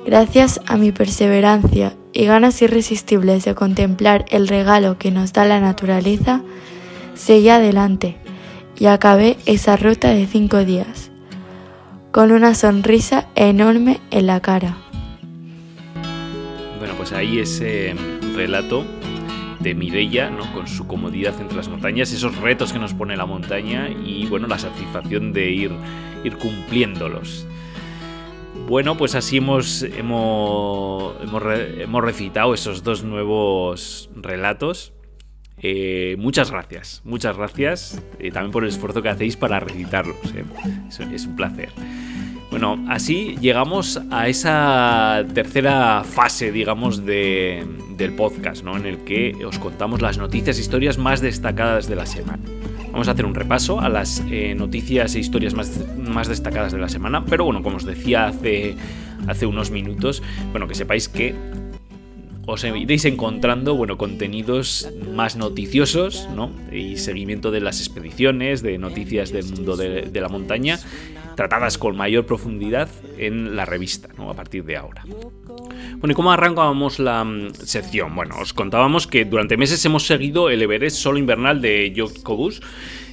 Gracias 0.09 0.63
a 0.67 0.79
mi 0.79 0.91
perseverancia 0.91 1.95
y 2.15 2.25
ganas 2.25 2.63
irresistibles 2.63 3.45
de 3.45 3.55
contemplar 3.55 4.25
el 4.31 4.49
regalo 4.49 4.97
que 4.97 5.11
nos 5.11 5.35
da 5.35 5.45
la 5.45 5.61
naturaleza, 5.61 6.41
seguí 7.13 7.51
adelante 7.51 8.17
y 8.79 8.87
acabé 8.87 9.37
esa 9.45 9.77
ruta 9.77 10.09
de 10.09 10.27
cinco 10.27 10.65
días, 10.65 11.11
con 12.11 12.33
una 12.33 12.55
sonrisa 12.55 13.29
enorme 13.35 14.01
en 14.11 14.29
la 14.29 14.41
cara. 14.41 14.79
Bueno, 16.79 16.95
pues 16.97 17.13
ahí 17.13 17.41
ese 17.41 17.95
relato 18.35 18.87
de 19.61 19.75
Mireia, 19.75 20.31
¿no? 20.31 20.51
con 20.55 20.69
su 20.69 20.87
comodidad 20.87 21.39
entre 21.39 21.59
las 21.59 21.69
montañas, 21.69 22.15
esos 22.15 22.35
retos 22.39 22.73
que 22.73 22.79
nos 22.79 22.95
pone 22.95 23.15
la 23.15 23.27
montaña 23.27 23.91
y 23.91 24.25
bueno, 24.25 24.47
la 24.47 24.59
satisfacción 24.59 25.35
de 25.35 25.51
ir, 25.51 25.71
ir 26.25 26.39
cumpliéndolos. 26.39 27.47
Bueno, 28.69 28.99
pues 28.99 29.15
así 29.15 29.39
hemos, 29.39 29.83
hemos, 29.83 31.15
hemos, 31.23 32.05
recitado 32.05 32.53
esos 32.53 32.83
dos 32.83 33.03
nuevos 33.03 34.11
relatos. 34.15 34.93
Eh, 35.63 36.17
muchas 36.19 36.51
gracias, 36.51 37.01
muchas 37.03 37.35
gracias 37.39 38.03
eh, 38.19 38.31
también 38.31 38.53
por 38.53 38.65
el 38.65 38.69
esfuerzo 38.69 39.01
que 39.01 39.09
hacéis 39.09 39.37
para 39.37 39.59
recitarlos. 39.59 40.19
Eh. 40.35 40.45
Es, 41.15 41.25
un 41.25 41.35
placer. 41.35 41.71
Bueno, 42.51 42.83
así 42.89 43.37
llegamos 43.41 44.01
a 44.11 44.29
esa 44.29 45.23
tercera 45.35 46.03
fase, 46.03 46.51
digamos, 46.51 47.05
de, 47.05 47.67
del 47.97 48.15
podcast, 48.15 48.65
¿no? 48.65 48.77
En 48.77 48.87
el 48.87 48.99
que 49.05 49.37
os 49.45 49.59
contamos 49.59 50.01
las 50.01 50.17
noticias 50.17 50.57
e 50.57 50.63
historias 50.63 50.97
más 50.97 51.21
destacadas 51.21 51.89
de 51.89 51.97
la 51.97 52.07
semana. 52.07 52.43
Vamos 52.91 53.07
a 53.09 53.11
hacer 53.11 53.27
un 53.27 53.35
repaso 53.35 53.81
a 53.81 53.91
las 53.91 54.23
eh, 54.31 54.55
noticias 54.55 55.15
e 55.15 55.19
historias 55.19 55.53
más, 55.53 55.85
más, 55.99 56.27
destacadas 56.27 56.73
de 56.73 56.79
la 56.79 56.89
semana. 56.89 57.23
Pero 57.27 57.45
bueno, 57.45 57.63
como 57.63 57.77
os 57.77 57.85
decía 57.85 58.29
hace, 58.29 58.77
hace 59.27 59.45
unos 59.45 59.71
minutos, 59.71 60.23
bueno, 60.51 60.67
que 60.67 60.75
sepáis 60.75 61.07
que 61.09 61.35
os 62.47 62.65
iréis 62.65 63.05
encontrando 63.05 63.75
bueno, 63.75 63.99
contenidos 63.99 64.89
más 65.15 65.37
noticiosos 65.37 66.27
¿no? 66.35 66.51
y 66.73 66.97
seguimiento 66.97 67.51
de 67.51 67.61
las 67.61 67.79
expediciones, 67.81 68.63
de 68.63 68.79
noticias 68.79 69.33
del 69.33 69.45
mundo 69.45 69.77
de, 69.77 70.03
de 70.03 70.21
la 70.23 70.31
montaña, 70.31 70.79
tratadas 71.39 71.79
con 71.79 71.97
mayor 71.97 72.27
profundidad 72.27 72.89
en 73.17 73.55
la 73.55 73.65
revista, 73.65 74.09
¿no? 74.19 74.29
a 74.29 74.35
partir 74.35 74.65
de 74.65 74.77
ahora. 74.77 75.05
Bueno, 75.07 76.11
¿y 76.11 76.15
cómo 76.15 76.33
arrancábamos 76.33 76.99
la 76.99 77.23
mm, 77.23 77.55
sección? 77.55 78.13
Bueno, 78.17 78.35
os 78.41 78.53
contábamos 78.53 79.07
que 79.07 79.25
durante 79.25 79.57
meses 79.57 79.85
hemos 79.85 80.05
seguido 80.05 80.51
el 80.51 80.61
Everest 80.63 80.97
solo 80.97 81.17
invernal 81.17 81.63
de 81.63 81.93
Jacobus 81.95 82.61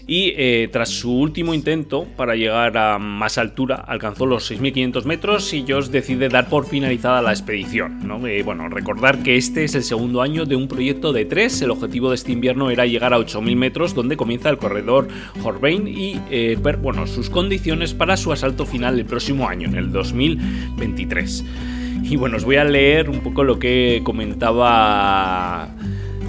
y 0.07 0.33
eh, 0.35 0.69
tras 0.71 0.89
su 0.89 1.11
último 1.11 1.53
intento 1.53 2.05
para 2.15 2.35
llegar 2.35 2.77
a 2.77 2.99
más 2.99 3.37
altura 3.37 3.75
alcanzó 3.75 4.25
los 4.25 4.51
6.500 4.51 5.05
metros 5.05 5.53
y 5.53 5.65
Josh 5.67 5.87
decide 5.87 6.29
dar 6.29 6.47
por 6.47 6.65
finalizada 6.65 7.21
la 7.21 7.31
expedición. 7.31 8.07
¿no? 8.07 8.25
Eh, 8.27 8.43
bueno, 8.43 8.69
recordar 8.69 9.23
que 9.23 9.37
este 9.37 9.63
es 9.63 9.73
el 9.75 9.83
segundo 9.83 10.21
año 10.21 10.45
de 10.45 10.55
un 10.55 10.67
proyecto 10.67 11.11
de 11.11 11.25
tres, 11.25 11.61
el 11.61 11.71
objetivo 11.71 12.09
de 12.09 12.15
este 12.15 12.31
invierno 12.31 12.69
era 12.69 12.85
llegar 12.85 13.13
a 13.13 13.17
8.000 13.17 13.55
metros 13.55 13.95
donde 13.95 14.17
comienza 14.17 14.49
el 14.49 14.57
corredor 14.57 15.07
Horvain 15.43 15.87
y 15.87 16.19
eh, 16.29 16.57
ver 16.61 16.77
bueno, 16.77 17.07
sus 17.07 17.29
condiciones 17.29 17.93
para 17.93 18.17
su 18.17 18.31
asalto 18.31 18.65
final 18.65 18.99
el 18.99 19.05
próximo 19.05 19.47
año, 19.47 19.67
en 19.67 19.75
el 19.75 19.91
2023. 19.91 21.45
Y 22.03 22.17
bueno, 22.17 22.37
os 22.37 22.45
voy 22.45 22.57
a 22.57 22.63
leer 22.63 23.09
un 23.09 23.21
poco 23.21 23.43
lo 23.43 23.57
que 23.57 24.01
comentaba 24.03 25.73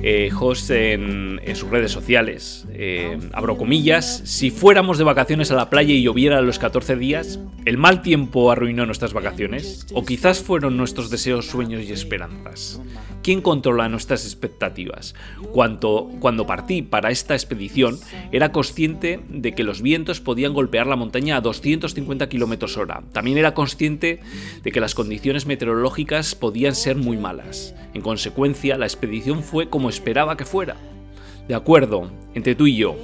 eh, 0.09 0.31
en, 0.31 1.57
sus 1.57 1.69
redes 1.69 1.91
sociales. 1.91 2.65
Eh, 2.73 3.19
abro 3.33 3.57
comillas, 3.57 4.23
si 4.25 4.51
fuéramos 4.51 4.99
de 4.99 5.05
vacaciones 5.05 5.51
a 5.51 5.57
la 5.57 5.69
playa 5.69 5.93
y 5.95 6.03
lloviera 6.03 6.41
los 6.43 6.61
14 6.61 6.95
días, 6.97 7.41
¿el 7.65 7.77
mal 7.77 8.03
tiempo 8.03 8.53
arruinó 8.53 8.87
nuestras 8.87 9.13
vacaciones? 9.13 9.85
¿O 9.95 10.05
quizás 10.05 10.41
fueron 10.41 10.77
nuestros 10.77 11.11
deseos, 11.11 11.47
sueños 11.47 11.83
y 11.85 11.93
esperanzas? 11.93 12.81
¿Quién 13.27 13.41
controla 13.41 13.89
nuestras 13.89 14.25
expectativas? 14.25 15.17
Cuando, 15.51 16.09
cuando 16.21 16.47
partí 16.47 16.83
para 16.83 17.11
esta 17.11 17.35
expedición, 17.35 17.99
era 18.31 18.53
consciente 18.53 19.19
de 19.29 19.53
que 19.53 19.65
los 19.65 19.83
vientos 19.83 20.21
podían 20.21 20.55
golpear 20.55 20.87
la 20.87 20.95
montaña 20.95 21.37
a 21.37 21.41
250 21.41 22.29
km 22.29 22.77
hora. 22.77 23.03
También 23.13 23.39
era 23.39 23.55
consciente 23.55 24.21
de 24.63 24.71
que 24.71 24.81
las 24.81 24.95
condiciones 24.95 25.47
meteorológicas 25.47 26.37
podían 26.37 26.77
ser 26.77 26.95
muy 26.95 27.17
malas. 27.17 27.75
En 27.95 28.03
consecuencia, 28.03 28.79
la 28.79 28.87
expedición 28.87 29.43
fue 29.43 29.69
como 29.69 29.91
esperaba 29.97 30.37
que 30.37 30.45
fuera. 30.45 30.77
De 31.49 31.55
acuerdo, 31.55 32.11
entre 32.35 32.55
tú 32.55 32.67
y 32.67 32.77
yo, 32.77 32.97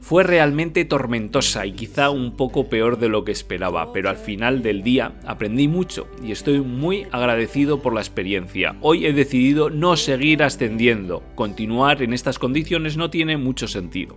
fue 0.00 0.22
realmente 0.22 0.84
tormentosa 0.84 1.66
y 1.66 1.72
quizá 1.72 2.10
un 2.10 2.36
poco 2.36 2.68
peor 2.68 2.98
de 2.98 3.08
lo 3.08 3.24
que 3.24 3.32
esperaba, 3.32 3.92
pero 3.92 4.08
al 4.08 4.16
final 4.16 4.62
del 4.62 4.82
día 4.82 5.12
aprendí 5.26 5.66
mucho 5.66 6.06
y 6.24 6.32
estoy 6.32 6.60
muy 6.60 7.06
agradecido 7.10 7.82
por 7.82 7.94
la 7.94 8.00
experiencia. 8.00 8.76
Hoy 8.80 9.06
he 9.06 9.12
decidido 9.12 9.70
no 9.70 9.96
seguir 9.96 10.42
ascendiendo. 10.42 11.22
Continuar 11.34 12.02
en 12.02 12.12
estas 12.12 12.38
condiciones 12.38 12.96
no 12.96 13.10
tiene 13.10 13.36
mucho 13.36 13.66
sentido. 13.66 14.16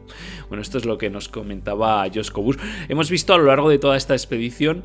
Bueno, 0.49 0.61
esto 0.61 0.77
es 0.77 0.85
lo 0.85 0.97
que 0.97 1.09
nos 1.09 1.29
comentaba 1.29 2.05
Josh 2.13 2.31
Cobus. 2.31 2.57
Hemos 2.89 3.09
visto 3.09 3.33
a 3.33 3.37
lo 3.37 3.45
largo 3.45 3.69
de 3.69 3.79
toda 3.79 3.97
esta 3.97 4.13
expedición 4.13 4.83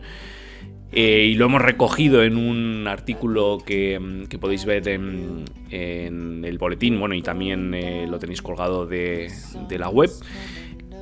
eh, 0.90 1.28
y 1.30 1.34
lo 1.34 1.46
hemos 1.46 1.60
recogido 1.60 2.22
en 2.22 2.36
un 2.38 2.86
artículo 2.88 3.58
que, 3.64 4.00
podéis 4.40 4.64
ver 4.64 4.88
en, 4.88 5.44
el 5.70 6.58
boletín, 6.58 6.98
bueno, 6.98 7.14
y 7.14 7.22
también 7.22 7.74
eh, 7.74 8.06
lo 8.08 8.18
tenéis 8.18 8.40
colgado 8.40 8.86
de, 8.86 9.30
la 9.70 9.90
web 9.90 10.10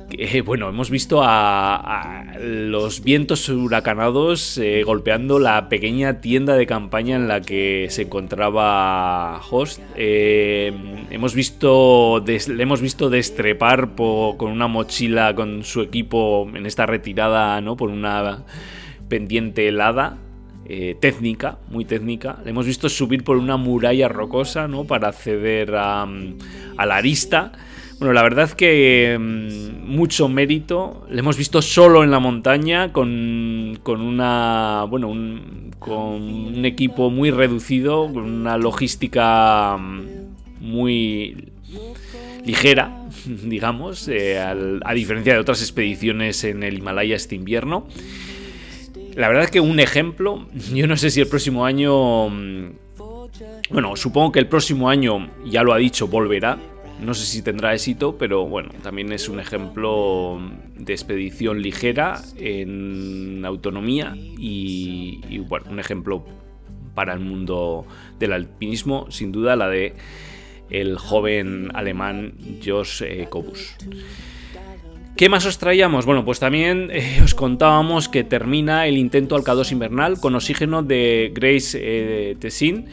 eh, 0.09 0.41
bueno, 0.41 0.69
hemos 0.69 0.89
visto 0.89 1.21
a, 1.23 2.25
los 2.41 3.01
vientos 3.03 3.47
huracanados 3.49 4.59
golpeando 4.85 5.39
la 5.39 5.67
pequeña 5.67 6.21
tienda 6.21 6.55
de 6.55 6.65
campaña 6.65 7.15
en 7.15 7.27
la 7.27 7.41
que 7.41 7.87
se 7.89 8.03
encontraba 8.03 9.41
Host. 9.49 9.81
Hemos 9.95 11.33
visto, 11.33 12.23
le 12.25 12.63
hemos 12.63 12.81
visto 12.81 13.09
destrepar 13.09 13.95
con 13.95 14.51
una 14.51 14.67
mochila 14.67 15.33
con 15.33 15.63
su 15.63 15.81
equipo 15.81 16.49
en 16.53 16.65
esta 16.65 16.85
retirada, 16.85 17.59
¿no? 17.61 17.75
Por 17.75 17.89
una 17.89 18.45
pendiente 19.07 19.67
helada. 19.67 20.17
técnica, 20.99 21.59
muy 21.69 21.85
técnica. 21.85 22.39
Le 22.43 22.49
hemos 22.49 22.65
visto 22.65 22.89
subir 22.89 23.23
por 23.23 23.37
una 23.37 23.55
muralla 23.55 24.09
rocosa, 24.09 24.67
¿no? 24.67 24.83
Para 24.83 25.09
acceder 25.09 25.75
a, 25.75 26.03
a 26.03 26.85
la 26.85 26.95
arista. 26.95 27.53
Bueno, 27.99 28.13
la 28.13 28.21
verdad 28.21 28.51
que 28.51 29.17
mm, 29.19 29.89
mucho 29.89 30.27
mérito. 30.29 31.07
Le 31.09 31.19
hemos 31.19 31.35
visto 31.35 31.61
solo 31.63 32.03
en 32.03 32.11
la 32.11 32.19
montaña 32.19 32.93
con, 32.93 33.79
con 33.81 34.01
una. 34.01 34.85
Bueno, 34.87 35.07
un, 35.07 35.71
con 35.79 36.21
un 36.21 36.65
equipo 36.65 37.09
muy 37.09 37.31
reducido, 37.31 38.11
con 38.13 38.23
una 38.23 38.57
logística 38.57 39.77
mm, 39.77 40.05
muy 40.61 41.51
ligera, 42.45 43.03
digamos, 43.25 44.07
eh, 44.07 44.37
a 44.39 44.93
diferencia 44.93 45.33
de 45.33 45.39
otras 45.39 45.61
expediciones 45.61 46.43
en 46.43 46.61
el 46.61 46.77
Himalaya 46.77 47.15
este 47.15 47.33
invierno. 47.33 47.87
La 49.17 49.27
verdad 49.29 49.45
es 49.45 49.51
que 49.51 49.59
un 49.59 49.79
ejemplo, 49.79 50.47
yo 50.73 50.85
no 50.85 50.95
sé 50.95 51.09
si 51.09 51.19
el 51.19 51.27
próximo 51.27 51.65
año, 51.65 52.29
mm, 52.29 52.71
bueno, 53.71 53.95
supongo 53.95 54.31
que 54.31 54.39
el 54.39 54.47
próximo 54.47 54.89
año, 54.89 55.31
ya 55.43 55.63
lo 55.63 55.73
ha 55.73 55.77
dicho, 55.77 56.07
volverá, 56.07 56.59
no 57.01 57.15
sé 57.15 57.25
si 57.25 57.41
tendrá 57.41 57.73
éxito, 57.73 58.15
pero 58.19 58.45
bueno, 58.45 58.69
también 58.83 59.11
es 59.11 59.27
un 59.27 59.39
ejemplo 59.39 60.39
de 60.75 60.93
expedición 60.93 61.63
ligera 61.63 62.21
en 62.37 63.43
autonomía 63.43 64.15
y, 64.15 65.39
bueno, 65.47 65.65
un 65.71 65.79
ejemplo 65.79 66.23
para 66.93 67.13
el 67.13 67.19
mundo 67.19 67.87
del 68.19 68.33
alpinismo, 68.33 69.09
sin 69.09 69.31
duda 69.31 69.55
la 69.55 69.67
de 69.67 69.95
el 70.69 70.97
joven 70.97 71.69
alemán 71.73 72.33
Jos 72.63 73.03
Kobus. 73.29 73.77
¿Qué 75.17 75.29
más 75.29 75.47
os 75.47 75.57
traíamos? 75.57 76.05
Bueno, 76.05 76.23
pues 76.23 76.39
también 76.39 76.89
eh, 76.91 77.21
os 77.23 77.33
contábamos 77.33 78.07
que 78.07 78.23
termina 78.23 78.85
el 78.85 78.97
intento 78.97 79.35
Alcados 79.35 79.71
invernal 79.71 80.19
con 80.19 80.35
oxígeno 80.35 80.83
de 80.83 81.31
Grace 81.33 81.75
eh, 81.81 82.35
Tessin 82.39 82.85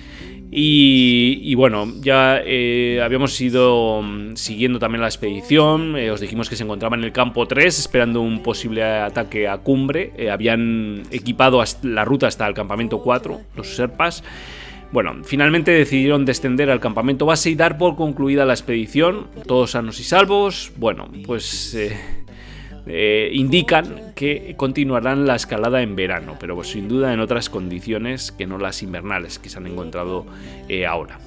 y, 0.57 1.55
bueno, 1.57 1.93
ya 2.01 2.41
eh, 2.43 3.01
habíamos 3.03 3.39
ido 3.41 4.01
mm, 4.03 4.37
siguiendo 4.37 4.79
también 4.79 5.03
la 5.03 5.09
expedición. 5.09 5.97
Os 5.97 6.21
dijimos 6.21 6.49
que 6.49 6.55
se 6.55 6.63
encontraba 6.63 6.97
en 6.97 7.03
el 7.03 7.13
campo 7.13 7.47
3 7.47 7.79
esperando 7.79 8.23
un 8.23 8.43
posible 8.43 8.85
ataque 8.85 9.47
a 9.49 9.59
cumbre. 9.59 10.13
Habían 10.31 11.03
equipado 11.11 11.63
la 11.83 12.05
ruta 12.05 12.29
hasta 12.29 12.47
el 12.47 12.55
campamento 12.55 13.03
4, 13.03 13.41
los 13.57 13.75
Serpas. 13.75 14.23
Bueno, 14.95 15.25
finalmente 15.25 15.73
decidieron 15.73 16.25
descender 16.25 16.71
al 16.71 16.79
campamento 16.79 17.27
base 17.27 17.51
y 17.51 17.57
dar 17.57 17.79
por 17.79 17.97
concluida 17.97 18.45
la 18.45 18.53
expedición. 18.53 19.27
Todos 19.45 19.73
sanos 19.73 19.99
y 19.99 20.05
salvos. 20.05 20.71
Bueno, 20.77 21.09
pues 21.27 21.77
eh, 22.87 23.29
indican 23.33 24.13
que 24.15 24.55
continuarán 24.57 25.27
la 25.27 25.35
escalada 25.35 25.83
en 25.83 25.97
verano, 25.97 26.37
pero 26.39 26.55
pues, 26.55 26.69
sin 26.69 26.87
duda 26.87 27.13
en 27.13 27.19
otras 27.19 27.51
condiciones 27.51 28.31
que 28.31 28.47
no 28.47 28.57
las 28.57 28.85
invernales 28.85 29.41
que 29.41 29.49
se 29.49 29.59
han 29.59 29.67
encontrado 29.67 30.27
eh, 30.69 30.87
ahora. 30.87 31.19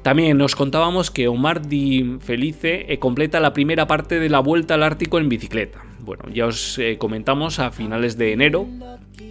También 0.00 0.38
nos 0.38 0.56
contábamos 0.56 1.10
que 1.10 1.28
Omar 1.28 1.68
Di 1.68 2.16
Felice 2.20 2.90
eh, 2.90 2.98
completa 2.98 3.40
la 3.40 3.52
primera 3.52 3.86
parte 3.86 4.18
de 4.18 4.30
la 4.30 4.40
vuelta 4.40 4.72
al 4.72 4.82
Ártico 4.82 5.18
en 5.18 5.28
bicicleta. 5.28 5.84
Bueno, 6.00 6.30
ya 6.32 6.46
os 6.46 6.80
comentamos 6.96 7.58
a 7.58 7.72
finales 7.72 8.16
de 8.16 8.32
enero 8.32 8.66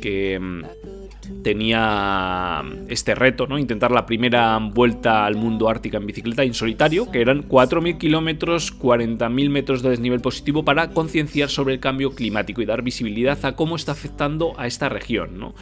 que 0.01 0.38
mm, 0.39 1.05
tenía 1.44 2.64
este 2.88 3.16
reto, 3.16 3.48
¿no? 3.48 3.58
Intentar 3.58 3.92
la 3.92 4.06
primera 4.06 4.58
vuelta 4.58 5.26
al 5.26 5.36
mundo 5.36 5.70
ártica 5.70 5.98
en 5.98 6.06
bicicleta 6.06 6.44
en 6.44 6.54
solitario, 6.54 7.12
que 7.12 7.22
eran 7.22 7.48
4.000 7.48 7.98
kilómetros, 7.98 8.78
40.000 8.80 9.50
metros 9.50 9.82
de 9.82 9.90
desnivel 9.90 10.22
positivo 10.22 10.64
para 10.64 10.90
concienciar 10.92 11.50
sobre 11.50 11.76
el 11.76 11.80
cambio 11.80 12.16
climático 12.16 12.62
y 12.62 12.66
dar 12.66 12.82
visibilidad 12.82 13.44
a 13.46 13.56
cómo 13.56 13.76
está 13.76 13.92
afectando 13.92 14.54
a 14.58 14.68
esta 14.68 14.90
región, 14.90 15.40
¿no? 15.40 15.54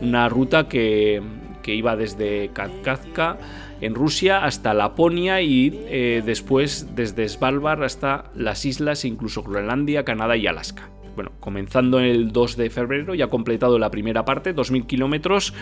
Una 0.00 0.28
ruta 0.28 0.68
que, 0.68 1.22
iba 1.66 1.96
desde 1.96 2.48
Kazkazka 2.54 3.36
en 3.82 3.94
Rusia 3.94 4.42
hasta 4.42 4.72
Laponia 4.72 5.42
y 5.42 5.78
eh, 5.88 6.22
después 6.24 6.96
desde 6.96 7.28
Svalbard 7.28 7.82
hasta 7.82 8.30
las 8.34 8.64
islas, 8.64 9.04
incluso 9.04 9.42
Groenlandia, 9.42 10.02
Canadá 10.02 10.38
y 10.38 10.46
Alaska 10.46 10.88
bueno, 11.18 11.32
comenzando 11.40 11.98
el 11.98 12.30
2 12.30 12.56
de 12.56 12.70
febrero, 12.70 13.12
ya 13.12 13.24
ha 13.24 13.28
completado 13.28 13.76
la 13.80 13.90
primera 13.90 14.24
parte, 14.24 14.54
2.000 14.54 14.86
kilómetros, 14.86 15.52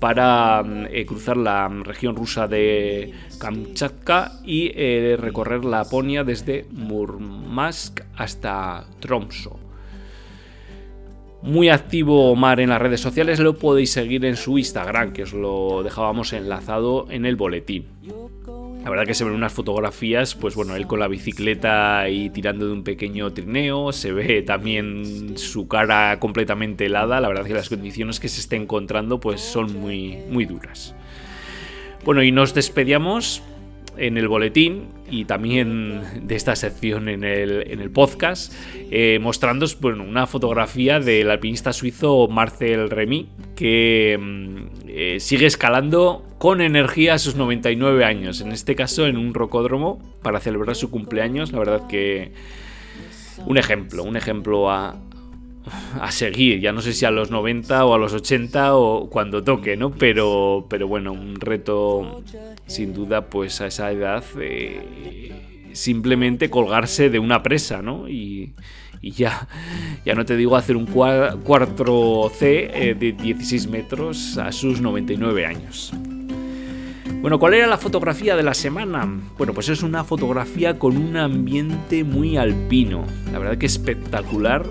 para 0.00 0.64
eh, 0.90 1.06
cruzar 1.06 1.36
la 1.36 1.68
región 1.68 2.16
rusa 2.16 2.48
de 2.48 3.12
Kamchatka 3.38 4.32
y 4.44 4.72
eh, 4.74 5.16
recorrer 5.16 5.64
Laponia 5.64 6.24
desde 6.24 6.66
Murmansk 6.72 8.00
hasta 8.16 8.84
Tromsø. 8.98 9.50
Muy 11.42 11.68
activo 11.68 12.32
Omar 12.32 12.58
en 12.58 12.70
las 12.70 12.82
redes 12.82 13.00
sociales, 13.00 13.38
lo 13.38 13.56
podéis 13.56 13.92
seguir 13.92 14.24
en 14.24 14.34
su 14.34 14.58
Instagram, 14.58 15.12
que 15.12 15.22
os 15.22 15.32
lo 15.32 15.84
dejábamos 15.84 16.32
enlazado 16.32 17.06
en 17.10 17.26
el 17.26 17.36
boletín. 17.36 17.86
La 18.86 18.90
verdad 18.90 19.04
que 19.04 19.14
se 19.14 19.24
ven 19.24 19.34
unas 19.34 19.52
fotografías, 19.52 20.36
pues 20.36 20.54
bueno, 20.54 20.76
él 20.76 20.86
con 20.86 21.00
la 21.00 21.08
bicicleta 21.08 22.08
y 22.08 22.30
tirando 22.30 22.68
de 22.68 22.72
un 22.72 22.84
pequeño 22.84 23.32
trineo, 23.32 23.90
se 23.90 24.12
ve 24.12 24.42
también 24.42 25.36
su 25.38 25.66
cara 25.66 26.20
completamente 26.20 26.86
helada, 26.86 27.20
la 27.20 27.26
verdad 27.26 27.44
que 27.46 27.54
las 27.54 27.68
condiciones 27.68 28.20
que 28.20 28.28
se 28.28 28.40
está 28.40 28.54
encontrando 28.54 29.18
pues 29.18 29.40
son 29.40 29.80
muy, 29.80 30.18
muy 30.30 30.44
duras. 30.44 30.94
Bueno, 32.04 32.22
y 32.22 32.30
nos 32.30 32.54
despedíamos 32.54 33.42
en 33.96 34.18
el 34.18 34.28
boletín 34.28 34.84
y 35.10 35.24
también 35.24 36.02
de 36.22 36.36
esta 36.36 36.54
sección 36.54 37.08
en 37.08 37.24
el, 37.24 37.90
podcast, 37.90 38.52
eh, 38.92 39.18
bueno, 39.80 40.04
una 40.04 40.28
fotografía 40.28 41.00
del 41.00 41.28
alpinista 41.30 41.72
suizo 41.72 42.28
Marcel 42.28 42.88
Remy, 42.88 43.28
que 43.56 44.16
mm, 44.16 44.75
eh, 44.98 45.20
sigue 45.20 45.44
escalando 45.44 46.24
con 46.38 46.62
energía 46.62 47.12
a 47.12 47.18
sus 47.18 47.36
99 47.36 48.02
años, 48.02 48.40
en 48.40 48.50
este 48.50 48.74
caso 48.74 49.06
en 49.06 49.18
un 49.18 49.34
rocódromo 49.34 50.00
para 50.22 50.40
celebrar 50.40 50.74
su 50.74 50.90
cumpleaños, 50.90 51.52
la 51.52 51.58
verdad 51.58 51.86
que 51.86 52.32
un 53.44 53.58
ejemplo, 53.58 54.04
un 54.04 54.16
ejemplo 54.16 54.70
a, 54.70 54.96
a 56.00 56.10
seguir, 56.10 56.60
ya 56.60 56.72
no 56.72 56.80
sé 56.80 56.94
si 56.94 57.04
a 57.04 57.10
los 57.10 57.30
90 57.30 57.84
o 57.84 57.92
a 57.92 57.98
los 57.98 58.14
80 58.14 58.74
o 58.74 59.10
cuando 59.10 59.44
toque, 59.44 59.76
¿no? 59.76 59.90
Pero, 59.90 60.64
pero 60.70 60.88
bueno, 60.88 61.12
un 61.12 61.40
reto 61.40 62.24
sin 62.66 62.94
duda 62.94 63.26
pues 63.26 63.60
a 63.60 63.66
esa 63.66 63.92
edad 63.92 64.24
simplemente 65.76 66.48
colgarse 66.48 67.10
de 67.10 67.18
una 67.18 67.42
presa, 67.42 67.82
¿no? 67.82 68.08
Y, 68.08 68.54
ya, 69.02 69.48
ya 70.04 70.14
no 70.14 70.24
te 70.24 70.36
digo 70.36 70.56
hacer 70.56 70.76
un 70.76 70.86
4C 70.86 72.42
eh, 72.42 72.96
de 72.98 73.12
16 73.12 73.68
metros 73.68 74.38
a 74.38 74.52
sus 74.52 74.80
99 74.80 75.46
años. 75.46 75.92
Bueno, 77.20 77.38
¿cuál 77.38 77.54
era 77.54 77.66
la 77.66 77.78
fotografía 77.78 78.36
de 78.36 78.42
la 78.42 78.54
semana? 78.54 79.08
Bueno, 79.36 79.52
pues 79.52 79.68
es 79.68 79.82
una 79.82 80.04
fotografía 80.04 80.78
con 80.78 80.96
un 80.96 81.16
ambiente 81.16 82.04
muy 82.04 82.36
alpino. 82.36 83.04
La 83.32 83.38
verdad 83.38 83.58
que 83.58 83.66
espectacular. 83.66 84.64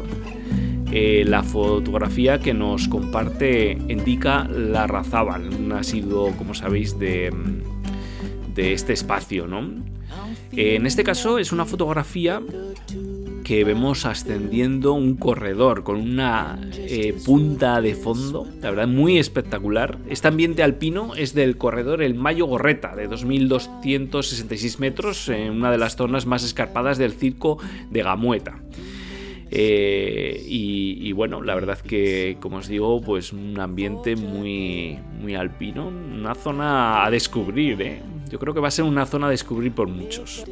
Eh, 0.91 1.25
la 1.27 1.43
fotografía 1.43 2.39
que 2.39 2.53
nos 2.53 2.87
comparte 2.87 3.71
indica 3.89 4.47
la 4.47 4.81
Larrazábal, 4.81 5.71
ha 5.73 5.83
sido, 5.83 6.31
como 6.37 6.53
sabéis, 6.53 6.97
de, 6.97 7.33
de 8.53 8.73
este 8.73 8.93
espacio. 8.93 9.47
¿no? 9.47 9.83
en 10.57 10.85
este 10.85 11.03
caso 11.03 11.37
es 11.37 11.51
una 11.51 11.65
fotografía 11.65 12.41
que 13.45 13.63
vemos 13.63 14.07
ascendiendo 14.07 14.93
un 14.93 15.15
corredor 15.15 15.83
con 15.83 15.97
una 15.97 16.59
eh, 16.73 17.15
punta 17.23 17.79
de 17.79 17.93
fondo, 17.93 18.47
la 18.59 18.71
verdad 18.71 18.87
muy 18.87 19.19
espectacular. 19.19 19.99
Este 20.09 20.27
ambiente 20.27 20.63
alpino 20.63 21.13
es 21.13 21.35
del 21.35 21.55
corredor 21.55 22.01
El 22.01 22.15
Mayo 22.15 22.47
Gorreta, 22.47 22.95
de 22.95 23.07
2.266 23.07 24.79
metros, 24.79 25.29
en 25.29 25.51
una 25.51 25.71
de 25.71 25.77
las 25.77 25.95
zonas 25.95 26.25
más 26.25 26.43
escarpadas 26.43 26.97
del 26.97 27.13
circo 27.13 27.59
de 27.91 28.01
Gamueta. 28.01 28.59
Eh, 29.51 30.43
y, 30.47 31.11
bueno, 31.11 31.43
la 31.43 31.53
verdad 31.53 31.77
que, 31.77 32.37
como 32.39 32.57
os 32.57 32.67
digo, 32.67 32.99
pues 32.99 33.31
un 33.31 33.59
ambiente 33.59 34.15
muy, 34.15 34.97
muy 35.21 35.35
alpino, 35.35 35.87
una 35.87 36.33
zona 36.33 37.05
a 37.05 37.11
descubrir, 37.11 37.79
¿eh? 37.83 38.01
Yo 38.31 38.39
creo 38.39 38.55
que 38.55 38.59
va 38.59 38.69
a 38.69 38.71
ser 38.71 38.85
una 38.85 39.05
zona 39.05 39.27
a 39.27 39.29
descubrir 39.29 39.71
por 39.71 39.87
muchos. 39.87 40.43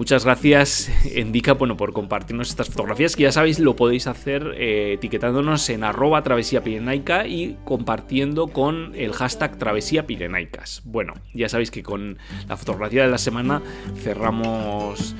Muchas 0.00 0.24
gracias, 0.24 0.90
Indica, 1.14 1.52
bueno, 1.52 1.76
por 1.76 1.92
compartirnos 1.92 2.48
estas 2.48 2.70
fotografías, 2.70 3.16
que 3.16 3.24
ya 3.24 3.32
sabéis, 3.32 3.58
lo 3.58 3.76
podéis 3.76 4.06
hacer 4.06 4.54
eh, 4.56 4.94
etiquetándonos 4.94 5.68
en 5.68 5.84
arroba 5.84 6.22
travesía 6.22 6.64
pirenaica 6.64 7.26
y 7.26 7.58
compartiendo 7.66 8.46
con 8.46 8.94
el 8.94 9.12
hashtag 9.12 9.58
travesía 9.58 10.06
pirenaicas. 10.06 10.80
Bueno, 10.86 11.12
ya 11.34 11.50
sabéis 11.50 11.70
que 11.70 11.82
con 11.82 12.16
la 12.48 12.56
fotografía 12.56 13.02
de 13.02 13.10
la 13.10 13.18
semana 13.18 13.60
cerramos 14.02 15.14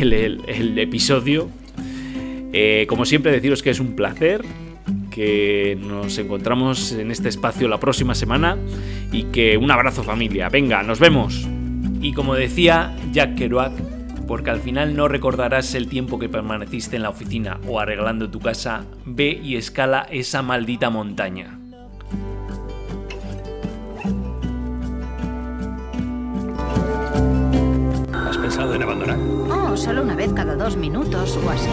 el, 0.00 0.78
episodio. 0.78 1.50
Eh, 2.54 2.86
como 2.88 3.04
siempre, 3.04 3.30
deciros 3.30 3.62
que 3.62 3.68
es 3.68 3.78
un 3.78 3.94
placer, 3.94 4.42
que 5.10 5.76
nos 5.78 6.16
encontramos 6.16 6.92
en 6.92 7.10
este 7.10 7.28
espacio 7.28 7.68
la 7.68 7.78
próxima 7.78 8.14
semana 8.14 8.56
y 9.12 9.24
que 9.24 9.58
un 9.58 9.70
abrazo 9.70 10.02
familia. 10.02 10.48
Venga, 10.48 10.82
nos 10.82 10.98
vemos. 10.98 11.46
Y 12.00 12.12
como 12.12 12.34
decía 12.34 12.96
Jack 13.12 13.34
Kerouac, 13.34 13.72
porque 14.26 14.50
al 14.50 14.60
final 14.60 14.94
no 14.94 15.08
recordarás 15.08 15.74
el 15.74 15.88
tiempo 15.88 16.18
que 16.18 16.28
permaneciste 16.28 16.96
en 16.96 17.02
la 17.02 17.08
oficina 17.08 17.58
o 17.66 17.80
arreglando 17.80 18.30
tu 18.30 18.40
casa, 18.40 18.84
ve 19.04 19.40
y 19.42 19.56
escala 19.56 20.06
esa 20.10 20.42
maldita 20.42 20.90
montaña. 20.90 21.58
¿Has 28.12 28.36
pensado 28.36 28.74
en 28.74 28.82
abandonar? 28.82 29.18
Oh, 29.50 29.76
solo 29.76 30.02
una 30.02 30.14
vez 30.14 30.32
cada 30.34 30.54
dos 30.54 30.76
minutos 30.76 31.36
o 31.44 31.50
así. 31.50 31.70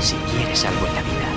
Si 0.00 0.16
quieres 0.16 0.64
algo 0.64 0.86
en 0.86 0.94
la 0.94 1.02
vida, 1.02 1.28